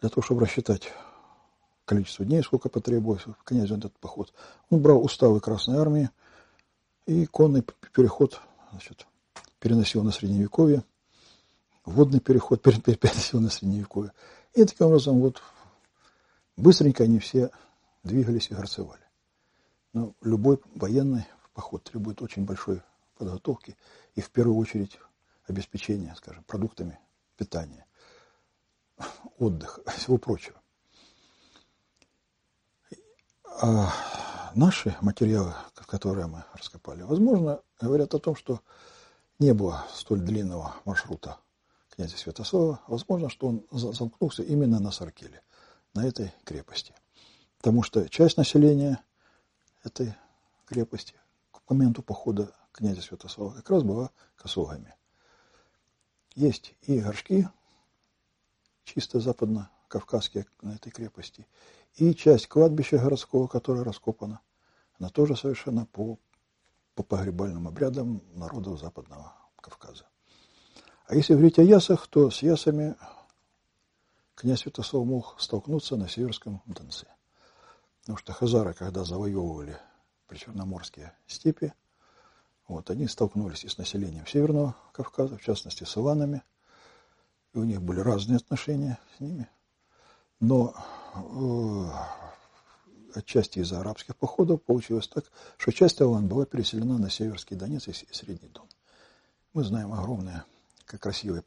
для 0.00 0.08
того, 0.08 0.22
чтобы 0.22 0.42
рассчитать 0.42 0.92
количество 1.84 2.24
дней, 2.24 2.42
сколько 2.42 2.68
потребуется 2.68 3.34
князю 3.44 3.76
этот 3.76 3.98
поход. 3.98 4.32
Он 4.70 4.80
брал 4.80 5.02
уставы 5.02 5.40
Красной 5.40 5.78
Армии, 5.78 6.10
и 7.08 7.24
конный 7.24 7.64
переход 7.94 8.38
значит, 8.70 9.06
переносил 9.58 10.04
на 10.04 10.10
Средневековье, 10.12 10.84
водный 11.86 12.20
переход 12.20 12.62
переносил 12.62 13.40
на 13.40 13.48
Средневековье. 13.48 14.12
И 14.52 14.62
таким 14.64 14.88
образом 14.88 15.18
вот 15.18 15.42
быстренько 16.58 17.04
они 17.04 17.18
все 17.18 17.50
двигались 18.04 18.50
и 18.50 18.54
горцевали. 18.54 19.00
Но 19.94 20.12
любой 20.20 20.60
военный 20.74 21.24
поход 21.54 21.82
требует 21.82 22.20
очень 22.20 22.44
большой 22.44 22.82
подготовки 23.16 23.74
и 24.14 24.20
в 24.20 24.30
первую 24.30 24.58
очередь 24.58 24.98
обеспечения, 25.46 26.14
скажем, 26.14 26.44
продуктами 26.44 26.98
питания, 27.38 27.86
отдыха, 29.38 29.80
всего 29.92 30.18
прочего. 30.18 30.60
Наши 34.54 34.96
материалы, 35.00 35.54
которые 35.86 36.26
мы 36.26 36.44
раскопали, 36.54 37.02
возможно, 37.02 37.60
говорят 37.80 38.14
о 38.14 38.18
том, 38.18 38.34
что 38.34 38.60
не 39.38 39.52
было 39.52 39.84
столь 39.92 40.20
длинного 40.20 40.74
маршрута 40.84 41.38
князя 41.90 42.16
Святослава. 42.16 42.80
Возможно, 42.86 43.28
что 43.28 43.48
он 43.48 43.66
замкнулся 43.70 44.42
именно 44.42 44.80
на 44.80 44.90
Саркеле, 44.90 45.42
на 45.94 46.06
этой 46.06 46.32
крепости. 46.44 46.94
Потому 47.58 47.82
что 47.82 48.08
часть 48.08 48.36
населения 48.36 49.02
этой 49.82 50.14
крепости 50.66 51.14
к 51.50 51.68
моменту 51.70 52.02
похода 52.02 52.52
князя 52.72 53.02
Святослава 53.02 53.52
как 53.54 53.68
раз 53.70 53.82
была 53.82 54.10
косогами. 54.36 54.94
Есть 56.34 56.74
и 56.82 57.00
горшки, 57.00 57.48
чисто 58.84 59.18
западно-кавказские 59.18 60.46
на 60.62 60.76
этой 60.76 60.90
крепости, 60.90 61.46
и 61.98 62.14
часть 62.14 62.46
кладбища 62.46 62.98
городского, 62.98 63.48
которое 63.48 63.84
раскопано, 63.84 64.40
она 64.98 65.08
тоже 65.08 65.36
совершенно 65.36 65.86
по, 65.86 66.18
по 66.94 67.02
погребальным 67.02 67.68
обрядам 67.68 68.22
народов 68.34 68.80
Западного 68.80 69.32
Кавказа. 69.60 70.06
А 71.06 71.14
если 71.14 71.34
говорить 71.34 71.58
о 71.58 71.62
ясах, 71.62 72.06
то 72.06 72.30
с 72.30 72.42
ясами 72.42 72.96
князь 74.34 74.60
Святослав 74.60 75.06
мог 75.06 75.40
столкнуться 75.40 75.96
на 75.96 76.08
Северском 76.08 76.62
Донце. 76.66 77.06
Потому 78.00 78.18
что 78.18 78.32
хазары, 78.32 78.74
когда 78.74 79.04
завоевывали 79.04 79.76
причерноморские 80.28 81.12
степи, 81.26 81.72
вот, 82.68 82.90
они 82.90 83.08
столкнулись 83.08 83.64
и 83.64 83.68
с 83.68 83.78
населением 83.78 84.26
Северного 84.26 84.76
Кавказа, 84.92 85.38
в 85.38 85.42
частности 85.42 85.84
с 85.84 85.96
Иванами, 85.96 86.42
и 87.54 87.58
у 87.58 87.64
них 87.64 87.80
были 87.82 88.00
разные 88.00 88.36
отношения 88.36 88.98
с 89.16 89.20
ними. 89.20 89.48
Но 90.38 90.74
отчасти 93.14 93.60
из-за 93.60 93.80
арабских 93.80 94.16
походов 94.16 94.62
получилось 94.62 95.08
так, 95.08 95.24
что 95.56 95.72
часть 95.72 96.00
Алан 96.00 96.28
была 96.28 96.46
переселена 96.46 96.98
на 96.98 97.10
Северский 97.10 97.56
Донец 97.56 97.88
и 97.88 97.92
Средний 97.92 98.48
Дон. 98.48 98.66
Мы 99.54 99.64
знаем 99.64 99.92
огромные, 99.92 100.44
как 100.84 101.00
красивые 101.00 101.42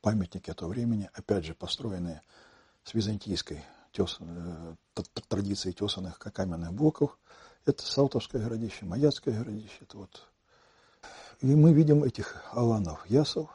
памятники 0.00 0.50
этого 0.50 0.68
времени, 0.68 1.10
опять 1.14 1.44
же 1.44 1.54
построенные 1.54 2.22
с 2.84 2.94
византийской 2.94 3.64
тес, 3.92 4.18
э, 4.20 4.74
традицией 5.28 5.74
тесанных 5.74 6.18
каменных 6.18 6.72
блоков. 6.72 7.18
Это 7.64 7.84
Салтовское 7.84 8.42
городище, 8.42 8.84
Маяцкое 8.84 9.38
городище. 9.38 9.78
Это 9.80 9.98
вот. 9.98 10.28
И 11.40 11.46
мы 11.46 11.72
видим 11.72 12.04
этих 12.04 12.42
аланов, 12.52 13.08
ясов, 13.08 13.50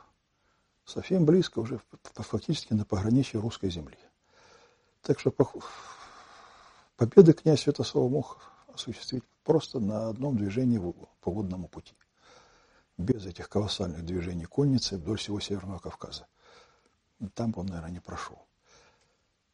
совсем 0.85 1.25
близко, 1.25 1.59
уже 1.59 1.81
фактически 2.15 2.73
на 2.73 2.85
пограничье 2.85 3.39
русской 3.39 3.69
земли. 3.69 3.97
Так 5.07 5.21
что 5.21 5.33
победы 6.97 7.31
князь 7.31 7.61
Святослав 7.61 8.11
мог 8.11 8.41
осуществить 8.67 9.23
просто 9.45 9.79
на 9.79 10.09
одном 10.09 10.35
движении 10.35 10.79
по 11.21 11.31
водному 11.31 11.69
пути. 11.69 11.95
Без 12.97 13.25
этих 13.25 13.47
колоссальных 13.47 14.03
движений 14.03 14.43
конницы 14.43 14.97
вдоль 14.97 15.17
всего 15.17 15.39
Северного 15.39 15.79
Кавказа. 15.79 16.27
Там 17.35 17.51
бы 17.51 17.61
он, 17.61 17.67
наверное, 17.67 17.91
не 17.91 18.01
прошел. 18.01 18.45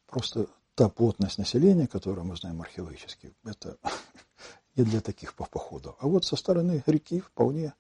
Просто 0.08 0.48
та 0.74 0.90
плотность 0.90 1.38
населения, 1.38 1.86
которую 1.86 2.26
мы 2.26 2.36
знаем 2.36 2.60
археологически, 2.60 3.32
это 3.46 3.78
не 4.76 4.84
для 4.84 5.02
таких 5.02 5.36
походов. 5.36 5.96
А 6.00 6.08
вот 6.08 6.26
со 6.26 6.36
стороны 6.36 6.82
реки 6.88 7.20
вполне 7.20 7.76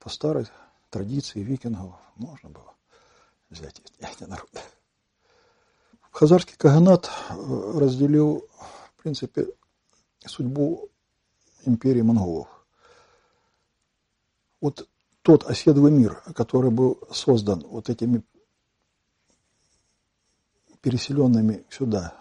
по 0.00 0.10
старой 0.10 0.46
традиции 0.90 1.40
викингов 1.40 1.94
можно 2.16 2.50
было 2.50 2.74
взять 3.48 3.80
эти 4.00 4.24
народы. 4.24 4.60
Хазарский 6.18 6.56
каганат 6.56 7.08
э, 7.30 7.78
разделил, 7.78 8.48
в 8.96 9.02
принципе, 9.04 9.46
судьбу 10.26 10.88
империи 11.64 12.00
монголов. 12.00 12.48
вот 14.60 14.88
тот 15.22 15.48
оседлый 15.48 15.92
мир, 15.92 16.20
который 16.34 16.72
был 16.72 16.98
создан 17.12 17.60
вот 17.60 17.88
этими 17.88 18.24
переселенными 20.80 21.64
сюда 21.70 22.14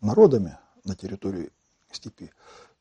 народами 0.00 0.58
на 0.82 0.96
территории 0.96 1.52
степи, 1.92 2.32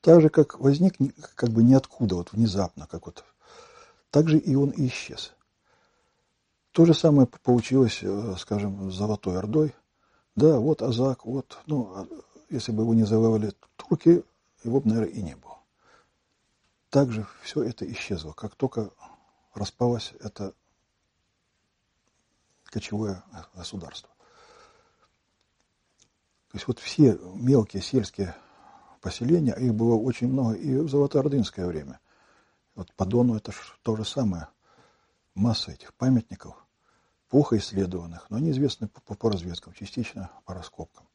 так 0.01 0.22
же, 0.22 0.30
как 0.30 0.60
возник 0.60 0.95
как 1.36 1.51
бы 1.51 1.62
ниоткуда, 1.62 2.16
вот 2.16 2.32
внезапно, 2.32 2.88
как 2.88 3.05
вот, 3.05 3.24
так 4.10 4.28
же 4.28 4.39
и 4.39 4.55
он 4.55 4.74
исчез. 4.76 5.34
То 6.72 6.86
же 6.86 6.95
самое 6.95 7.28
получилось, 7.28 7.99
э, 8.01 8.36
скажем, 8.39 8.91
с 8.91 8.95
Золотой 8.95 9.38
Ордой. 9.38 9.76
Да, 10.38 10.60
вот 10.60 10.84
Азак, 10.84 11.26
вот, 11.26 11.58
ну, 11.66 11.92
а 11.96 12.08
если 12.50 12.72
бы 12.72 12.84
его 12.84 12.94
не 12.94 13.06
завоевали 13.06 13.54
турки, 13.76 14.24
его 14.64 14.80
бы, 14.80 14.88
наверное, 14.88 15.12
и 15.12 15.24
не 15.24 15.36
было. 15.36 15.58
Также 16.92 17.26
все 17.42 17.64
это 17.64 17.92
исчезло. 17.92 18.34
Как 18.34 18.54
только 18.54 18.92
распалось 19.56 20.14
это 20.20 20.54
кочевое 22.66 23.24
государство. 23.56 24.12
То 26.52 26.58
есть 26.58 26.68
вот 26.68 26.78
все 26.78 27.18
мелкие 27.34 27.82
сельские 27.82 28.36
поселения, 29.02 29.54
их 29.54 29.74
было 29.74 29.96
очень 29.96 30.28
много 30.28 30.54
и 30.54 30.78
в 30.78 30.88
Золотоордынское 30.88 31.66
время. 31.66 32.00
Вот 32.76 32.94
по 32.94 33.08
Дону 33.08 33.38
это 33.38 33.52
то 33.82 33.96
же 33.96 34.06
самое. 34.06 34.50
Масса 35.34 35.72
этих 35.72 35.96
памятников, 35.96 36.66
плохо 37.30 37.58
исследованных, 37.58 38.30
но 38.30 38.38
они 38.38 38.52
известны 38.52 38.88
по, 38.88 39.16
по 39.16 39.30
разведкам, 39.30 39.74
частично 39.74 40.32
по 40.46 40.54
раскопкам. 40.54 41.08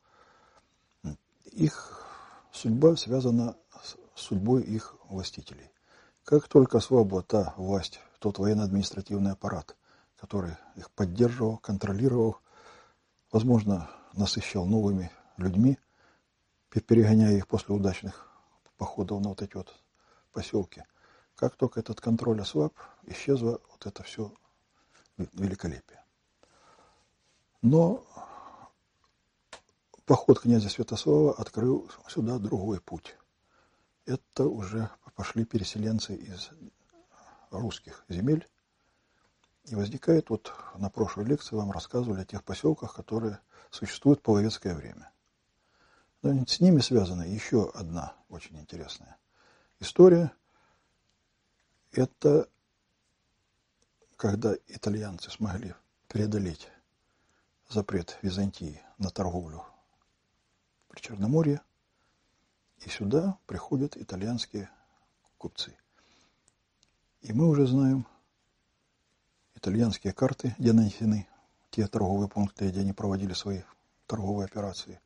Их 1.44 2.04
судьба 2.52 2.96
связана 2.96 3.56
с 3.82 3.96
судьбой 4.14 4.62
их 4.62 4.96
властителей. 5.08 5.70
Как 6.24 6.48
только 6.48 6.78
ослабла 6.78 7.22
та 7.22 7.54
власть, 7.56 8.00
тот 8.20 8.38
военно-административный 8.38 9.32
аппарат, 9.32 9.76
который 10.16 10.56
их 10.76 10.90
поддерживал, 10.92 11.58
контролировал, 11.58 12.36
возможно, 13.32 13.90
насыщал 14.12 14.66
новыми 14.66 15.10
людьми, 15.36 15.78
перегоняя 16.68 17.36
их 17.36 17.48
после 17.48 17.74
удачных 17.74 18.28
походов 18.76 19.20
на 19.20 19.30
вот 19.30 19.42
эти 19.42 19.56
вот 19.56 19.74
поселки. 20.32 20.84
Как 21.34 21.56
только 21.56 21.80
этот 21.80 22.00
контроль 22.00 22.40
ослаб, 22.40 22.72
исчезло 23.04 23.60
вот 23.70 23.86
это 23.86 24.02
все 24.02 24.32
великолепие. 25.16 26.01
Но 27.62 28.04
поход 30.04 30.40
князя 30.40 30.68
Святослава 30.68 31.34
открыл 31.34 31.88
сюда 32.08 32.38
другой 32.38 32.80
путь. 32.80 33.16
Это 34.04 34.46
уже 34.46 34.90
пошли 35.14 35.44
переселенцы 35.44 36.16
из 36.16 36.50
русских 37.50 38.04
земель. 38.08 38.48
И 39.64 39.76
возникает, 39.76 40.28
вот 40.28 40.52
на 40.76 40.90
прошлой 40.90 41.24
лекции 41.24 41.54
вам 41.54 41.70
рассказывали 41.70 42.22
о 42.22 42.24
тех 42.24 42.42
поселках, 42.42 42.96
которые 42.96 43.38
существуют 43.70 44.18
в 44.18 44.22
половецкое 44.22 44.74
время. 44.74 45.12
Но 46.22 46.44
с 46.44 46.58
ними 46.58 46.80
связана 46.80 47.22
еще 47.22 47.70
одна 47.70 48.16
очень 48.28 48.58
интересная 48.58 49.16
история. 49.78 50.32
Это 51.92 52.48
когда 54.16 54.56
итальянцы 54.66 55.30
смогли 55.30 55.74
преодолеть 56.08 56.68
запрет 57.72 58.18
Византии 58.22 58.80
на 58.98 59.10
торговлю 59.10 59.64
при 60.88 61.00
Черноморье, 61.00 61.62
и 62.84 62.88
сюда 62.90 63.38
приходят 63.46 63.96
итальянские 63.96 64.68
купцы. 65.38 65.76
И 67.22 67.32
мы 67.32 67.48
уже 67.48 67.66
знаем 67.66 68.06
итальянские 69.54 70.12
карты, 70.12 70.54
где 70.58 70.72
нанесены 70.72 71.26
те 71.70 71.86
торговые 71.86 72.28
пункты, 72.28 72.68
где 72.68 72.80
они 72.80 72.92
проводили 72.92 73.32
свои 73.32 73.62
торговые 74.06 74.44
операции. 74.44 75.00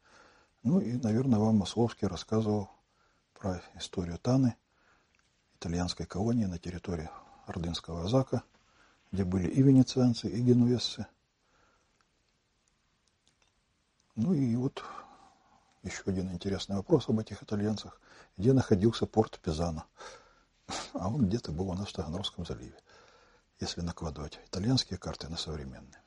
Ну 0.62 0.81
и, 0.81 0.95
наверное, 0.95 1.39
вам 1.39 1.59
Масловский 1.59 2.09
рассказывал 2.09 2.71
про 3.35 3.62
историю 3.77 4.19
Таны, 4.19 4.57
итальянской 5.55 6.07
колонии 6.07 6.47
на 6.47 6.59
территории 6.59 7.11
Ордынского 7.47 8.05
Азака, 8.05 8.43
где 9.12 9.25
были 9.25 9.49
и 9.49 9.62
венецианцы, 9.62 10.29
и 10.29 10.41
генуэзцы. 10.41 11.07
Ну 14.17 14.33
и 14.33 14.57
вот 14.57 14.83
еще 15.83 16.03
один 16.07 16.33
интересный 16.33 16.77
вопрос 16.77 17.09
об 17.09 17.19
этих 17.19 17.43
итальянцах. 17.43 18.01
Где 18.39 18.55
находился 18.55 19.07
порт 19.07 19.39
Пизано? 19.41 19.85
А 20.95 21.09
он 21.09 21.27
где-то 21.29 21.53
был 21.53 21.69
у 21.69 21.75
нас 21.75 21.89
в 21.89 21.93
Таганрогском 21.93 22.47
заливе, 22.47 22.79
если 23.61 23.83
накладывать 23.83 24.41
итальянские 24.47 24.99
карты 24.99 25.29
на 25.29 25.37
современные. 25.37 26.01